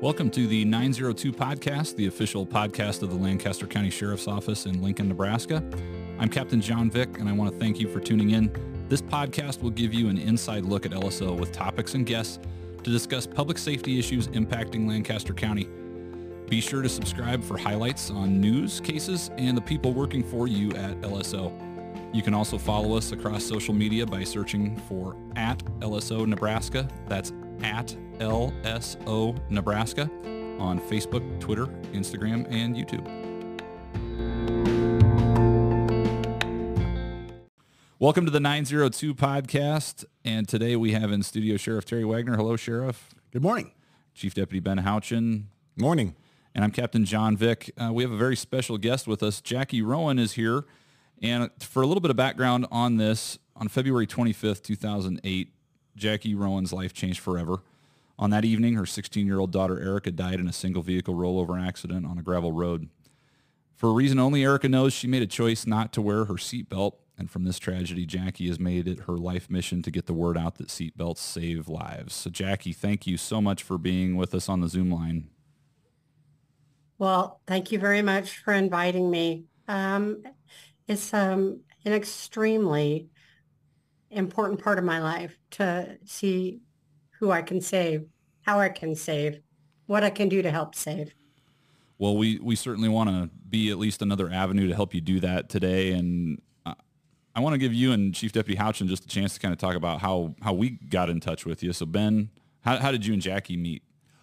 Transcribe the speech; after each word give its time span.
Welcome 0.00 0.30
to 0.30 0.46
the 0.46 0.64
902 0.64 1.30
podcast, 1.30 1.94
the 1.94 2.06
official 2.06 2.46
podcast 2.46 3.02
of 3.02 3.10
the 3.10 3.16
Lancaster 3.16 3.66
County 3.66 3.90
Sheriff's 3.90 4.26
Office 4.26 4.64
in 4.64 4.80
Lincoln, 4.80 5.08
Nebraska. 5.08 5.62
I'm 6.18 6.30
Captain 6.30 6.58
John 6.58 6.90
Vick, 6.90 7.18
and 7.18 7.28
I 7.28 7.32
want 7.32 7.52
to 7.52 7.58
thank 7.58 7.78
you 7.78 7.86
for 7.86 8.00
tuning 8.00 8.30
in. 8.30 8.50
This 8.88 9.02
podcast 9.02 9.60
will 9.60 9.68
give 9.68 9.92
you 9.92 10.08
an 10.08 10.16
inside 10.16 10.64
look 10.64 10.86
at 10.86 10.92
LSO 10.92 11.38
with 11.38 11.52
topics 11.52 11.92
and 11.92 12.06
guests 12.06 12.38
to 12.82 12.90
discuss 12.90 13.26
public 13.26 13.58
safety 13.58 13.98
issues 13.98 14.28
impacting 14.28 14.88
Lancaster 14.88 15.34
County. 15.34 15.68
Be 16.48 16.62
sure 16.62 16.80
to 16.80 16.88
subscribe 16.88 17.44
for 17.44 17.58
highlights 17.58 18.10
on 18.10 18.40
news, 18.40 18.80
cases, 18.80 19.30
and 19.36 19.54
the 19.54 19.60
people 19.60 19.92
working 19.92 20.24
for 20.24 20.48
you 20.48 20.70
at 20.76 20.98
LSO. 21.02 21.52
You 22.14 22.22
can 22.22 22.32
also 22.32 22.56
follow 22.56 22.96
us 22.96 23.12
across 23.12 23.44
social 23.44 23.74
media 23.74 24.06
by 24.06 24.24
searching 24.24 24.78
for 24.88 25.14
at 25.36 25.62
LSO 25.80 26.26
Nebraska. 26.26 26.88
That's 27.06 27.34
at 27.62 27.96
LSO 28.18 29.38
Nebraska 29.50 30.10
on 30.58 30.80
Facebook, 30.80 31.40
Twitter, 31.40 31.66
Instagram, 31.92 32.46
and 32.50 32.76
YouTube. 32.76 33.06
Welcome 37.98 38.24
to 38.24 38.30
the 38.30 38.40
902 38.40 39.14
podcast. 39.14 40.04
And 40.24 40.48
today 40.48 40.74
we 40.74 40.92
have 40.92 41.12
in 41.12 41.22
studio 41.22 41.56
Sheriff 41.56 41.84
Terry 41.84 42.04
Wagner. 42.04 42.36
Hello, 42.36 42.56
Sheriff. 42.56 43.10
Good 43.30 43.42
morning. 43.42 43.72
Chief 44.14 44.32
Deputy 44.32 44.60
Ben 44.60 44.78
Houchin. 44.78 45.44
Morning. 45.76 46.16
And 46.54 46.64
I'm 46.64 46.70
Captain 46.70 47.04
John 47.04 47.36
Vick. 47.36 47.70
Uh, 47.76 47.92
we 47.92 48.02
have 48.02 48.10
a 48.10 48.16
very 48.16 48.36
special 48.36 48.78
guest 48.78 49.06
with 49.06 49.22
us. 49.22 49.40
Jackie 49.40 49.82
Rowan 49.82 50.18
is 50.18 50.32
here. 50.32 50.64
And 51.22 51.50
for 51.60 51.82
a 51.82 51.86
little 51.86 52.00
bit 52.00 52.10
of 52.10 52.16
background 52.16 52.66
on 52.70 52.96
this, 52.96 53.38
on 53.54 53.68
February 53.68 54.06
25th, 54.06 54.62
2008, 54.62 55.52
Jackie 55.96 56.34
Rowan's 56.34 56.72
life 56.72 56.92
changed 56.92 57.20
forever. 57.20 57.62
On 58.18 58.30
that 58.30 58.44
evening, 58.44 58.74
her 58.74 58.82
16-year-old 58.82 59.50
daughter 59.50 59.80
Erika 59.80 60.10
died 60.10 60.40
in 60.40 60.48
a 60.48 60.52
single 60.52 60.82
vehicle 60.82 61.14
rollover 61.14 61.60
accident 61.60 62.04
on 62.04 62.18
a 62.18 62.22
gravel 62.22 62.52
road. 62.52 62.88
For 63.74 63.88
a 63.88 63.92
reason 63.92 64.18
only 64.18 64.44
Erika 64.44 64.68
knows, 64.68 64.92
she 64.92 65.06
made 65.06 65.22
a 65.22 65.26
choice 65.26 65.66
not 65.66 65.92
to 65.94 66.02
wear 66.02 66.26
her 66.26 66.34
seatbelt. 66.34 66.92
And 67.16 67.30
from 67.30 67.44
this 67.44 67.58
tragedy, 67.58 68.04
Jackie 68.04 68.48
has 68.48 68.58
made 68.58 68.88
it 68.88 69.00
her 69.00 69.16
life 69.16 69.50
mission 69.50 69.82
to 69.82 69.90
get 69.90 70.06
the 70.06 70.12
word 70.12 70.36
out 70.36 70.56
that 70.56 70.68
seatbelts 70.68 71.18
save 71.18 71.68
lives. 71.68 72.14
So 72.14 72.30
Jackie, 72.30 72.72
thank 72.72 73.06
you 73.06 73.16
so 73.16 73.40
much 73.40 73.62
for 73.62 73.78
being 73.78 74.16
with 74.16 74.34
us 74.34 74.48
on 74.48 74.60
the 74.60 74.68
Zoom 74.68 74.90
line. 74.90 75.28
Well, 76.98 77.40
thank 77.46 77.72
you 77.72 77.78
very 77.78 78.02
much 78.02 78.38
for 78.38 78.52
inviting 78.52 79.10
me. 79.10 79.44
Um, 79.66 80.22
it's 80.86 81.14
um, 81.14 81.60
an 81.86 81.94
extremely 81.94 83.08
important 84.10 84.62
part 84.62 84.78
of 84.78 84.84
my 84.84 85.00
life 85.00 85.38
to 85.52 85.98
see 86.04 86.60
who 87.18 87.30
I 87.30 87.42
can 87.42 87.60
save, 87.60 88.06
how 88.42 88.58
I 88.58 88.68
can 88.68 88.94
save, 88.94 89.40
what 89.86 90.04
I 90.04 90.10
can 90.10 90.28
do 90.28 90.42
to 90.42 90.50
help 90.50 90.74
save. 90.74 91.12
Well, 91.98 92.16
we, 92.16 92.38
we 92.38 92.56
certainly 92.56 92.88
want 92.88 93.10
to 93.10 93.30
be 93.48 93.70
at 93.70 93.78
least 93.78 94.00
another 94.00 94.30
avenue 94.30 94.68
to 94.68 94.74
help 94.74 94.94
you 94.94 95.00
do 95.00 95.20
that 95.20 95.48
today. 95.48 95.92
And 95.92 96.40
I 97.34 97.40
want 97.40 97.54
to 97.54 97.58
give 97.58 97.72
you 97.72 97.92
and 97.92 98.14
Chief 98.14 98.32
Deputy 98.32 98.60
Houchin 98.60 98.88
just 98.88 99.04
a 99.04 99.08
chance 99.08 99.34
to 99.34 99.40
kind 99.40 99.52
of 99.52 99.58
talk 99.58 99.74
about 99.74 100.00
how, 100.00 100.34
how 100.42 100.52
we 100.52 100.70
got 100.70 101.08
in 101.08 101.20
touch 101.20 101.46
with 101.46 101.62
you. 101.62 101.72
So 101.72 101.86
Ben, 101.86 102.30
how, 102.62 102.78
how 102.78 102.90
did 102.90 103.06
you 103.06 103.12
and 103.12 103.22
Jackie 103.22 103.56
meet? 103.56 103.82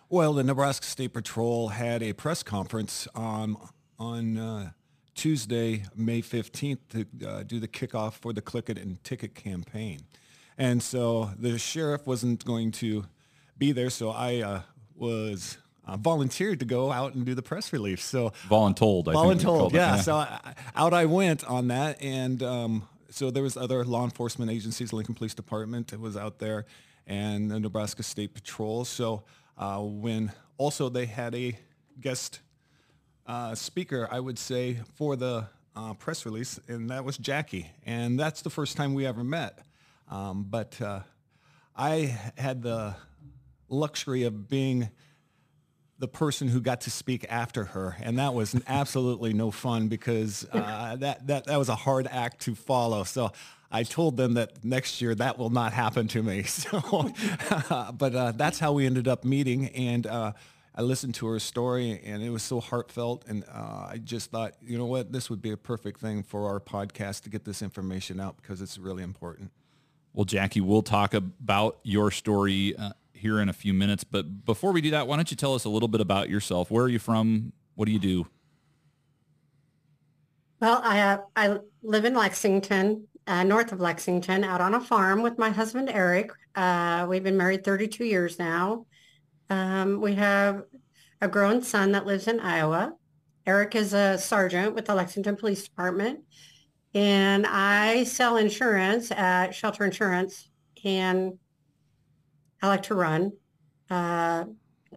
Well, 0.10 0.34
the 0.34 0.44
Nebraska 0.44 0.86
State 0.86 1.14
Patrol 1.14 1.70
had 1.70 2.02
a 2.02 2.14
press 2.14 2.44
conference 2.44 3.08
um, 3.16 3.58
on 4.00 4.38
uh, 4.38 4.72
Tuesday, 5.18 5.84
May 5.96 6.22
15th 6.22 6.78
to 6.90 7.28
uh, 7.28 7.44
do 7.44 7.60
the 7.60 7.68
kickoff 7.68 8.14
for 8.14 8.32
the 8.32 8.42
Click 8.42 8.70
It 8.70 8.78
and 8.78 9.04
Ticket 9.04 9.36
campaign. 9.36 10.02
And 10.58 10.82
so 10.82 11.32
the 11.38 11.58
sheriff 11.58 12.06
wasn't 12.08 12.46
going 12.46 12.72
to 12.74 13.06
be 13.58 13.72
there, 13.72 13.90
so 13.90 14.12
I 14.12 14.42
uh, 14.42 14.62
was 14.96 15.58
uh, 15.86 15.98
volunteered 15.98 16.60
to 16.60 16.66
go 16.66 16.92
out 16.92 17.16
and 17.16 17.26
do 17.26 17.34
the 17.34 17.42
press 17.42 17.74
release. 17.74 18.04
So 18.04 18.32
voluntold, 18.48 19.08
I 19.08 19.14
voluntold, 19.14 19.74
yeah. 19.74 19.96
yeah. 19.96 20.02
So 20.02 20.16
I, 20.16 20.54
out 20.76 20.94
I 20.94 21.06
went 21.06 21.44
on 21.44 21.68
that, 21.70 22.02
and 22.02 22.42
um, 22.44 22.88
so 23.10 23.32
there 23.32 23.44
was 23.44 23.58
other 23.58 23.84
law 23.84 24.04
enforcement 24.04 24.52
agencies, 24.52 24.94
Lincoln 24.94 25.16
Police 25.16 25.34
Department 25.34 25.98
was 26.00 26.16
out 26.16 26.38
there, 26.38 26.66
and 27.08 27.50
the 27.50 27.60
Nebraska 27.60 28.04
State 28.04 28.34
Patrol. 28.34 28.86
So 28.86 29.24
uh, 29.58 29.80
when 29.80 30.32
also 30.58 30.90
they 30.90 31.08
had 31.08 31.34
a 31.34 31.58
guest 32.00 32.42
uh, 33.28 33.54
speaker, 33.56 34.08
I 34.10 34.20
would 34.20 34.40
say, 34.40 34.80
for 34.96 35.16
the 35.16 35.48
uh, 35.76 35.94
press 35.94 36.26
release, 36.26 36.60
and 36.68 36.90
that 36.90 37.04
was 37.04 37.18
Jackie. 37.18 37.70
And 37.86 38.20
that's 38.20 38.42
the 38.42 38.50
first 38.50 38.78
time 38.78 38.94
we 38.94 39.06
ever 39.06 39.24
met. 39.24 39.60
Um, 40.10 40.46
but 40.50 40.82
uh, 40.82 41.02
I 41.76 42.18
had 42.38 42.64
the 42.64 42.96
luxury 43.70 44.24
of 44.24 44.48
being 44.48 44.90
the 46.00 46.08
person 46.08 46.48
who 46.48 46.62
got 46.62 46.82
to 46.82 46.92
speak 46.92 47.26
after 47.30 47.66
her, 47.66 47.98
and 48.02 48.18
that 48.18 48.34
was 48.34 48.56
absolutely 48.68 49.34
no 49.34 49.52
fun 49.52 49.88
because 49.88 50.48
uh, 50.52 50.96
that, 51.00 51.28
that 51.28 51.46
that 51.46 51.58
was 51.58 51.70
a 51.70 51.76
hard 51.76 52.08
act 52.10 52.42
to 52.42 52.56
follow. 52.56 53.04
So 53.04 53.32
I 53.70 53.84
told 53.84 54.16
them 54.16 54.36
that 54.36 54.64
next 54.64 55.02
year 55.02 55.14
that 55.16 55.38
will 55.38 55.50
not 55.50 55.74
happen 55.74 56.08
to 56.10 56.24
me. 56.24 56.46
So, 56.48 57.12
but 57.98 58.16
uh, 58.16 58.32
that's 58.32 58.60
how 58.60 58.72
we 58.72 58.86
ended 58.86 59.08
up 59.08 59.26
meeting, 59.26 59.68
and 59.68 60.08
uh, 60.08 60.32
I 60.78 60.84
listened 60.84 61.16
to 61.16 61.26
her 61.26 61.40
story 61.40 62.00
and 62.06 62.22
it 62.22 62.30
was 62.30 62.44
so 62.44 62.60
heartfelt. 62.60 63.26
And 63.28 63.44
uh, 63.52 63.88
I 63.90 64.00
just 64.04 64.30
thought, 64.30 64.54
you 64.62 64.78
know 64.78 64.86
what, 64.86 65.12
this 65.12 65.28
would 65.28 65.42
be 65.42 65.50
a 65.50 65.58
perfect 65.58 66.00
thing 66.00 66.22
for 66.22 66.48
our 66.48 66.60
podcast 66.60 67.24
to 67.24 67.32
get 67.32 67.46
this 67.46 67.64
information 67.64 68.20
out 68.20 68.38
because 68.38 68.62
it's 68.62 68.78
really 68.78 69.02
important. 69.02 69.52
Well, 70.14 70.26
Jackie, 70.26 70.62
we'll 70.62 70.84
talk 70.84 71.16
about 71.16 71.80
your 71.82 72.12
story 72.12 72.76
uh, 72.78 72.92
here 73.12 73.40
in 73.40 73.50
a 73.50 73.54
few 73.54 73.74
minutes. 73.74 74.04
But 74.04 74.46
before 74.46 74.72
we 74.72 74.82
do 74.82 74.92
that, 74.92 75.08
why 75.08 75.16
don't 75.16 75.32
you 75.32 75.38
tell 75.38 75.56
us 75.56 75.66
a 75.66 75.70
little 75.70 75.88
bit 75.88 76.00
about 76.00 76.30
yourself? 76.30 76.70
Where 76.70 76.84
are 76.84 76.90
you 76.90 77.00
from? 77.00 77.54
What 77.74 77.86
do 77.86 77.92
you 77.92 78.00
do? 78.00 78.28
Well, 80.60 80.82
I, 80.84 81.00
uh, 81.02 81.18
I 81.36 81.58
live 81.82 82.06
in 82.06 82.14
Lexington, 82.14 83.08
uh, 83.26 83.44
north 83.44 83.72
of 83.72 83.80
Lexington, 83.80 84.44
out 84.44 84.62
on 84.62 84.76
a 84.76 84.82
farm 84.82 85.24
with 85.24 85.40
my 85.40 85.50
husband, 85.50 85.90
Eric. 85.90 86.32
Uh, 86.56 87.08
we've 87.10 87.24
been 87.24 87.38
married 87.38 87.64
32 87.64 88.06
years 88.06 88.38
now. 88.38 88.86
Um, 89.50 90.02
we 90.02 90.16
have 90.16 90.64
a 91.22 91.28
grown 91.28 91.62
son 91.62 91.92
that 91.94 92.06
lives 92.06 92.28
in 92.28 92.40
Iowa. 92.40 92.94
Eric 93.46 93.76
is 93.76 93.94
a 93.94 94.18
sergeant 94.18 94.76
with 94.76 94.86
the 94.86 94.96
Lexington 94.96 95.36
Police 95.36 95.64
Department. 95.64 96.20
And 96.94 97.46
I 97.48 98.04
sell 98.04 98.38
insurance 98.38 99.12
at 99.12 99.56
Shelter 99.56 99.86
Insurance. 99.86 100.50
And 100.84 101.38
I 102.62 102.68
like 102.68 102.84
to 102.84 102.96
run. 102.96 103.32
Uh, 103.90 104.46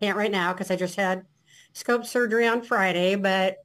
can't 0.00 0.16
right 0.16 0.30
now 0.30 0.52
because 0.52 0.70
I 0.70 0.76
just 0.76 0.96
had 0.96 1.24
scope 1.72 2.06
surgery 2.06 2.46
on 2.46 2.62
Friday, 2.62 3.14
but 3.16 3.56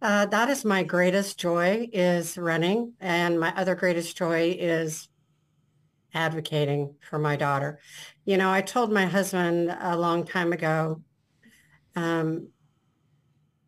uh, 0.00 0.26
that 0.26 0.48
is 0.48 0.64
my 0.64 0.82
greatest 0.82 1.38
joy 1.38 1.88
is 1.92 2.36
running. 2.36 2.92
And 3.00 3.38
my 3.38 3.54
other 3.56 3.74
greatest 3.74 4.16
joy 4.16 4.56
is 4.58 5.08
advocating 6.12 6.94
for 7.08 7.18
my 7.18 7.36
daughter. 7.36 7.78
You 8.24 8.36
know, 8.36 8.50
I 8.50 8.60
told 8.60 8.92
my 8.92 9.06
husband 9.06 9.76
a 9.80 9.96
long 9.96 10.24
time 10.24 10.52
ago, 10.52 11.02
um, 11.96 12.48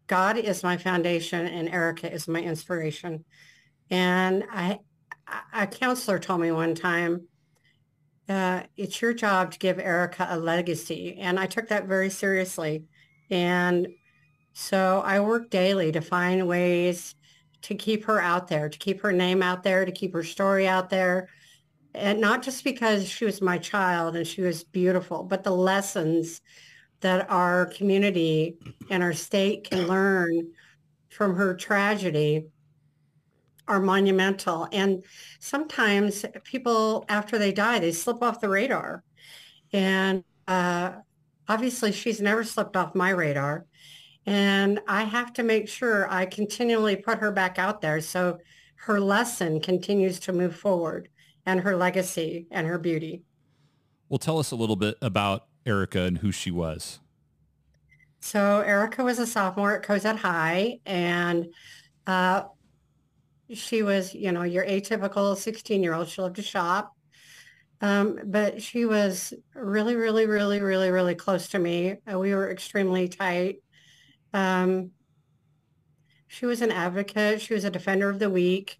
God 0.06 0.36
is 0.36 0.62
my 0.62 0.76
foundation 0.76 1.46
and 1.46 1.68
Erika 1.68 2.12
is 2.12 2.28
my 2.28 2.40
inspiration. 2.40 3.24
And 3.90 4.44
I, 4.50 4.78
a 5.52 5.66
counselor 5.66 6.18
told 6.18 6.40
me 6.40 6.52
one 6.52 6.74
time, 6.74 7.26
uh, 8.28 8.62
it's 8.76 9.02
your 9.02 9.12
job 9.12 9.52
to 9.52 9.58
give 9.58 9.78
Erika 9.78 10.28
a 10.30 10.38
legacy. 10.38 11.16
And 11.18 11.38
I 11.38 11.46
took 11.46 11.68
that 11.68 11.86
very 11.86 12.10
seriously. 12.10 12.84
And 13.30 13.88
so 14.52 15.02
I 15.04 15.20
work 15.20 15.50
daily 15.50 15.90
to 15.92 16.00
find 16.00 16.46
ways 16.46 17.16
to 17.62 17.74
keep 17.74 18.04
her 18.04 18.20
out 18.20 18.46
there, 18.48 18.68
to 18.68 18.78
keep 18.78 19.00
her 19.00 19.12
name 19.12 19.42
out 19.42 19.62
there, 19.62 19.84
to 19.84 19.92
keep 19.92 20.12
her 20.12 20.22
story 20.22 20.68
out 20.68 20.90
there, 20.90 21.28
and 21.94 22.20
not 22.20 22.42
just 22.42 22.64
because 22.64 23.08
she 23.08 23.24
was 23.24 23.40
my 23.40 23.58
child 23.58 24.16
and 24.16 24.26
she 24.26 24.42
was 24.42 24.64
beautiful, 24.64 25.22
but 25.22 25.44
the 25.44 25.52
lessons 25.52 26.40
that 27.00 27.30
our 27.30 27.66
community 27.66 28.56
and 28.90 29.02
our 29.02 29.12
state 29.12 29.70
can 29.70 29.86
learn 29.86 30.50
from 31.10 31.36
her 31.36 31.54
tragedy 31.54 32.46
are 33.68 33.80
monumental. 33.80 34.68
And 34.72 35.04
sometimes 35.38 36.24
people, 36.42 37.04
after 37.08 37.38
they 37.38 37.52
die, 37.52 37.78
they 37.78 37.92
slip 37.92 38.22
off 38.22 38.40
the 38.40 38.48
radar. 38.48 39.04
And 39.72 40.24
uh, 40.48 40.92
obviously, 41.48 41.92
she's 41.92 42.20
never 42.20 42.44
slipped 42.44 42.76
off 42.76 42.94
my 42.94 43.10
radar. 43.10 43.66
And 44.26 44.80
I 44.88 45.04
have 45.04 45.32
to 45.34 45.42
make 45.42 45.68
sure 45.68 46.10
I 46.10 46.26
continually 46.26 46.96
put 46.96 47.18
her 47.18 47.30
back 47.30 47.58
out 47.58 47.80
there 47.80 48.00
so 48.00 48.38
her 48.76 49.00
lesson 49.00 49.60
continues 49.60 50.18
to 50.20 50.32
move 50.32 50.56
forward 50.56 51.08
and 51.46 51.60
her 51.60 51.76
legacy 51.76 52.46
and 52.50 52.66
her 52.66 52.78
beauty. 52.78 53.22
Well, 54.08 54.18
tell 54.18 54.38
us 54.38 54.50
a 54.50 54.56
little 54.56 54.76
bit 54.76 54.96
about 55.02 55.46
Erika 55.66 56.02
and 56.02 56.18
who 56.18 56.30
she 56.30 56.50
was. 56.50 57.00
So 58.20 58.60
Erika 58.60 59.04
was 59.04 59.18
a 59.18 59.26
sophomore 59.26 59.76
at 59.76 59.82
Cozad 59.82 60.16
High, 60.16 60.80
and 60.86 61.46
uh, 62.06 62.44
she 63.52 63.82
was, 63.82 64.14
you 64.14 64.32
know, 64.32 64.42
your 64.42 64.64
atypical 64.64 65.34
16-year-old. 65.34 66.08
She 66.08 66.22
loved 66.22 66.36
to 66.36 66.42
shop. 66.42 66.94
Um, 67.80 68.18
but 68.24 68.62
she 68.62 68.86
was 68.86 69.34
really, 69.54 69.94
really, 69.94 70.26
really, 70.26 70.60
really, 70.60 70.90
really 70.90 71.14
close 71.14 71.48
to 71.48 71.58
me. 71.58 71.96
Uh, 72.10 72.18
we 72.18 72.34
were 72.34 72.50
extremely 72.50 73.08
tight. 73.08 73.56
Um, 74.32 74.92
she 76.26 76.46
was 76.46 76.62
an 76.62 76.72
advocate. 76.72 77.42
She 77.42 77.52
was 77.52 77.64
a 77.64 77.70
defender 77.70 78.08
of 78.08 78.18
the 78.18 78.30
weak. 78.30 78.78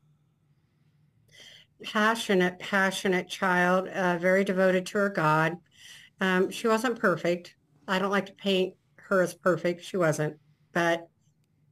Passionate, 1.85 2.59
passionate 2.59 3.29
child, 3.29 3.89
uh, 3.89 4.19
very 4.19 4.43
devoted 4.43 4.87
to 4.87 4.99
her 4.99 5.09
God. 5.11 5.59
Um, 6.21 6.51
she 6.51 6.67
wasn't 6.67 6.99
perfect. 6.99 7.55
I 7.87 7.99
don't 7.99 8.11
like 8.11 8.27
to 8.27 8.33
paint 8.33 8.75
her 8.97 9.21
as 9.21 9.35
perfect. 9.35 9.85
She 9.85 9.97
wasn't, 9.97 10.39
but 10.73 11.09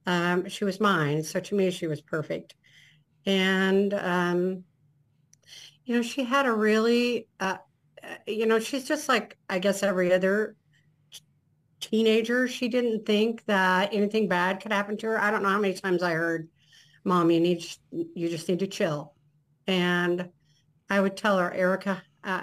um, 0.07 0.49
she 0.49 0.65
was 0.65 0.81
mine. 0.81 1.23
So 1.23 1.41
to 1.41 1.55
me, 1.55 1.71
she 1.71 1.87
was 1.87 2.01
perfect. 2.01 2.55
And, 3.25 3.95
um, 3.95 4.65
you 5.85 5.97
know, 5.97 6.03
she 6.03 6.25
had 6.25 6.47
a 6.47 6.53
really, 6.53 7.29
uh, 7.41 7.57
uh 8.03 8.15
you 8.27 8.47
know, 8.47 8.59
she's 8.59 8.85
just 8.85 9.09
like, 9.09 9.39
I 9.49 9.59
guess, 9.59 9.83
every 9.83 10.13
other 10.13 10.57
teenager. 11.81 12.49
She 12.49 12.69
didn't 12.69 13.07
think 13.07 13.45
that 13.47 13.93
anything 13.93 14.29
bad 14.29 14.61
could 14.61 14.73
happen 14.73 14.97
to 14.99 15.07
her. 15.09 15.21
I 15.21 15.31
don't 15.31 15.43
know 15.43 15.49
how 15.49 15.61
many 15.61 15.75
times 15.75 16.03
I 16.03 16.13
heard, 16.13 16.49
Mom, 17.05 17.31
you 17.31 17.41
need, 17.41 17.65
you 17.91 18.29
just 18.29 18.49
need 18.49 18.59
to 18.61 18.67
chill. 18.67 19.12
And 19.67 20.29
I 20.91 21.01
would 21.01 21.17
tell 21.17 21.39
her, 21.39 21.53
Erika, 21.53 22.03
uh, 22.25 22.43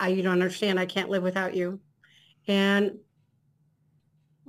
I, 0.00 0.08
you 0.08 0.22
don't 0.22 0.32
understand. 0.32 0.78
I 0.78 0.86
can't 0.86 1.10
live 1.10 1.22
without 1.22 1.54
you. 1.54 1.80
And, 2.48 2.98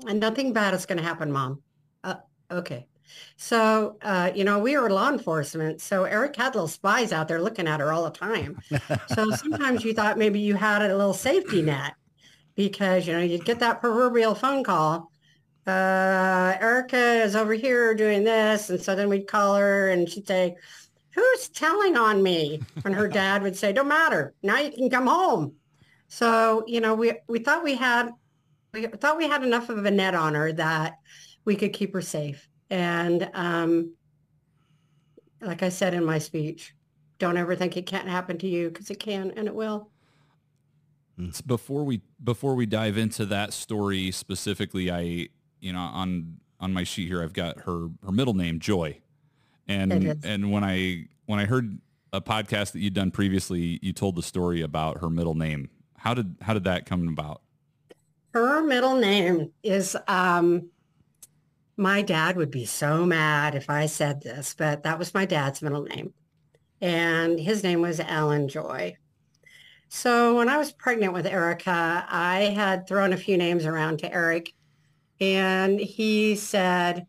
and 0.08 0.20
nothing 0.20 0.54
bad 0.54 0.74
is 0.74 0.86
going 0.86 0.98
to 0.98 1.04
happen, 1.04 1.32
Mom. 1.32 1.62
Uh, 2.04 2.16
okay. 2.50 2.88
So, 3.38 3.98
uh, 4.02 4.32
you 4.34 4.44
know, 4.44 4.60
we 4.60 4.78
were 4.78 4.90
law 4.90 5.10
enforcement. 5.10 5.82
So 5.82 6.06
Eric 6.06 6.36
had 6.36 6.56
little 6.56 6.68
spies 6.68 7.12
out 7.12 7.28
there 7.28 7.42
looking 7.42 7.68
at 7.68 7.80
her 7.80 7.92
all 7.92 8.06
the 8.06 8.12
time. 8.12 8.60
so 9.14 9.32
sometimes 9.36 9.84
you 9.84 9.94
thought 9.94 10.18
maybe 10.18 10.40
you 10.40 10.56
had 10.56 10.82
a 10.82 10.96
little 10.96 11.14
safety 11.14 11.62
net 11.62 11.94
because, 12.56 13.08
you 13.08 13.14
know, 13.14 13.22
you'd 13.22 13.46
get 13.46 13.60
that 13.60 13.82
proverbial 13.82 14.36
phone 14.36 14.64
call. 14.64 15.12
Uh, 15.68 16.56
Erika 16.60 17.22
is 17.24 17.36
over 17.36 17.54
here 17.54 17.94
doing 17.94 18.24
this. 18.24 18.70
And 18.70 18.82
so 18.82 18.96
then 18.96 19.10
we'd 19.10 19.28
call 19.28 19.56
her 19.56 19.90
and 19.90 20.10
she'd 20.10 20.28
say, 20.28 20.56
who's 21.14 21.50
telling 21.50 21.98
on 21.98 22.24
me? 22.24 22.62
And 22.86 22.96
her 22.96 23.08
dad 23.08 23.44
would 23.44 23.56
say, 23.56 23.74
don't 23.74 23.88
matter. 23.88 24.34
Now 24.44 24.60
you 24.60 24.72
can 24.72 24.90
come 24.90 25.08
home. 25.08 25.54
So, 26.08 26.64
you 26.68 26.82
know, 26.82 26.94
we, 26.94 27.14
we 27.28 27.40
thought 27.40 27.64
we 27.64 27.76
had, 27.76 28.12
we 28.74 28.88
thought 28.88 29.18
we 29.18 29.28
had 29.28 29.44
enough 29.44 29.70
of 29.70 29.86
a 29.86 29.92
net 29.92 30.16
on 30.16 30.36
her 30.36 30.52
that 30.54 30.98
we 31.46 31.56
could 31.56 31.74
keep 31.74 31.94
her 31.94 32.02
safe. 32.02 32.48
And 32.70 33.30
um, 33.34 33.94
like 35.42 35.64
I 35.64 35.70
said 35.70 35.94
in 35.94 36.06
my 36.06 36.20
speech, 36.20 36.74
don't 37.20 37.38
ever 37.38 37.56
think 37.56 37.78
it 37.78 37.86
can't 37.86 38.08
happen 38.08 38.38
to 38.40 38.48
you 38.48 38.70
because 38.70 38.90
it 38.90 39.00
can 39.00 39.32
and 39.36 39.48
it 39.48 39.54
will. 39.54 39.90
Before 41.46 41.84
we 41.84 42.02
before 42.24 42.56
we 42.56 42.66
dive 42.66 42.98
into 42.98 43.26
that 43.28 43.54
story 43.54 44.10
specifically, 44.10 44.90
I 44.90 45.28
you 45.60 45.72
know 45.72 45.80
on 45.80 46.38
on 46.60 46.74
my 46.74 46.84
sheet 46.84 47.08
here 47.08 47.22
I've 47.22 47.34
got 47.34 47.60
her 47.60 47.90
her 48.04 48.12
middle 48.12 48.34
name 48.34 48.60
Joy, 48.60 49.00
and 49.72 50.26
and 50.26 50.52
when 50.52 50.64
I 50.64 51.06
when 51.26 51.40
I 51.40 51.46
heard 51.46 51.80
a 52.14 52.22
podcast 52.22 52.74
that 52.74 52.80
you'd 52.80 52.94
done 52.94 53.12
previously, 53.12 53.80
you 53.82 53.94
told 53.94 54.16
the 54.16 54.24
story 54.24 54.62
about 54.62 55.00
her 55.00 55.10
middle 55.10 55.36
name. 55.36 55.70
How 55.98 56.14
did 56.14 56.36
how 56.42 56.54
did 56.54 56.66
that 56.66 56.86
come 56.86 57.08
about? 57.08 57.42
Her 58.34 58.64
middle 58.64 58.96
name 58.96 59.52
is 59.64 59.98
um, 60.08 60.70
my 61.78 62.02
dad 62.02 62.38
would 62.38 62.52
be 62.52 62.66
so 62.66 63.06
mad 63.06 63.56
if 63.56 63.70
I 63.70 63.86
said 63.86 64.22
this, 64.22 64.54
but 64.58 64.84
that 64.84 65.00
was 65.00 65.14
my 65.14 65.26
dad's 65.26 65.62
middle 65.62 65.84
name. 65.84 66.14
And 66.80 67.40
his 67.40 67.64
name 67.64 67.82
was 67.82 68.00
Alan 68.00 68.48
Joy. 68.48 68.98
So 69.90 70.38
when 70.38 70.48
I 70.48 70.58
was 70.58 70.72
pregnant 70.72 71.14
with 71.14 71.26
Erika, 71.26 72.06
I 72.08 72.54
had 72.56 72.88
thrown 72.88 73.14
a 73.14 73.18
few 73.18 73.38
names 73.38 73.66
around 73.66 74.00
to 74.00 74.14
Eric. 74.14 74.54
And 75.20 75.80
he 75.80 76.36
said, 76.36 77.08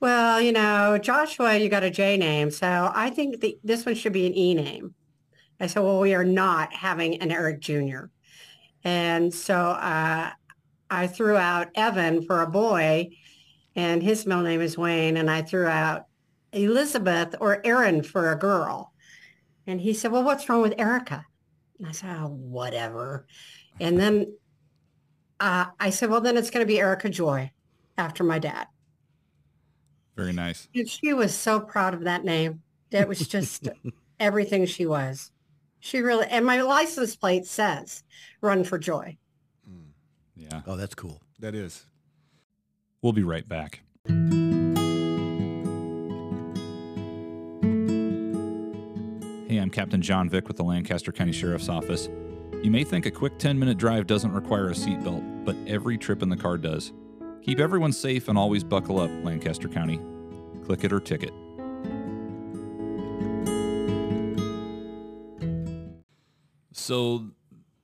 well, 0.00 0.40
you 0.40 0.52
know, 0.52 0.98
Joshua, 0.98 1.56
you 1.56 1.68
got 1.68 1.82
a 1.82 1.90
J 1.90 2.16
name. 2.16 2.50
So 2.50 2.90
I 2.94 3.10
think 3.10 3.40
the, 3.40 3.58
this 3.62 3.84
one 3.84 3.94
should 3.94 4.14
be 4.14 4.26
an 4.26 4.36
E 4.36 4.54
name. 4.54 4.94
I 5.60 5.66
said, 5.66 5.82
well, 5.82 6.00
we 6.00 6.14
are 6.14 6.24
not 6.24 6.72
having 6.72 7.20
an 7.20 7.30
Eric 7.30 7.60
Jr. 7.60 8.04
And 8.82 9.32
so 9.32 9.54
uh, 9.54 10.30
I 10.90 11.06
threw 11.06 11.36
out 11.36 11.68
Evan 11.74 12.22
for 12.22 12.40
a 12.40 12.46
boy 12.46 13.10
and 13.76 14.02
his 14.02 14.26
middle 14.26 14.42
name 14.42 14.62
is 14.62 14.78
Wayne. 14.78 15.18
And 15.18 15.30
I 15.30 15.42
threw 15.42 15.66
out 15.66 16.06
Elizabeth 16.52 17.34
or 17.40 17.64
Erin 17.64 18.02
for 18.02 18.32
a 18.32 18.38
girl. 18.38 18.92
And 19.66 19.80
he 19.80 19.92
said, 19.92 20.12
well, 20.12 20.24
what's 20.24 20.48
wrong 20.48 20.62
with 20.62 20.74
Erika? 20.78 21.26
And 21.78 21.86
I 21.86 21.92
said, 21.92 22.16
oh, 22.18 22.28
whatever. 22.28 23.26
And 23.78 24.00
then 24.00 24.34
uh, 25.38 25.66
I 25.78 25.90
said, 25.90 26.10
well, 26.10 26.20
then 26.22 26.38
it's 26.38 26.50
going 26.50 26.64
to 26.64 26.66
be 26.66 26.80
Erika 26.80 27.10
Joy 27.10 27.52
after 27.98 28.24
my 28.24 28.38
dad. 28.38 28.66
Very 30.16 30.32
nice. 30.32 30.68
And 30.74 30.88
she 30.88 31.12
was 31.14 31.34
so 31.34 31.60
proud 31.60 31.94
of 31.94 32.04
that 32.04 32.24
name. 32.24 32.62
That 32.90 33.08
was 33.08 33.26
just 33.26 33.68
everything 34.20 34.66
she 34.66 34.86
was. 34.86 35.30
She 35.78 36.00
really, 36.00 36.26
and 36.26 36.44
my 36.44 36.60
license 36.60 37.16
plate 37.16 37.46
says 37.46 38.02
run 38.40 38.64
for 38.64 38.78
joy. 38.78 39.16
Hmm. 39.66 39.90
Yeah. 40.36 40.62
Oh, 40.66 40.76
that's 40.76 40.94
cool. 40.94 41.22
That 41.38 41.54
is. 41.54 41.86
We'll 43.02 43.14
be 43.14 43.22
right 43.22 43.48
back. 43.48 43.80
Hey, 49.48 49.56
I'm 49.56 49.70
Captain 49.70 50.02
John 50.02 50.28
Vick 50.28 50.46
with 50.46 50.58
the 50.58 50.62
Lancaster 50.62 51.10
County 51.10 51.32
Sheriff's 51.32 51.68
Office. 51.68 52.08
You 52.62 52.70
may 52.70 52.84
think 52.84 53.06
a 53.06 53.10
quick 53.10 53.38
10 53.38 53.58
minute 53.58 53.78
drive 53.78 54.06
doesn't 54.06 54.32
require 54.32 54.68
a 54.68 54.74
seatbelt, 54.74 55.44
but 55.44 55.56
every 55.66 55.96
trip 55.96 56.22
in 56.22 56.28
the 56.28 56.36
car 56.36 56.58
does. 56.58 56.92
Keep 57.42 57.58
everyone 57.58 57.92
safe 57.92 58.28
and 58.28 58.36
always 58.36 58.62
buckle 58.62 59.00
up, 59.00 59.10
Lancaster 59.22 59.68
County. 59.68 59.98
Click 60.64 60.84
it 60.84 60.92
or 60.92 61.00
ticket. 61.00 61.32
So 66.72 67.30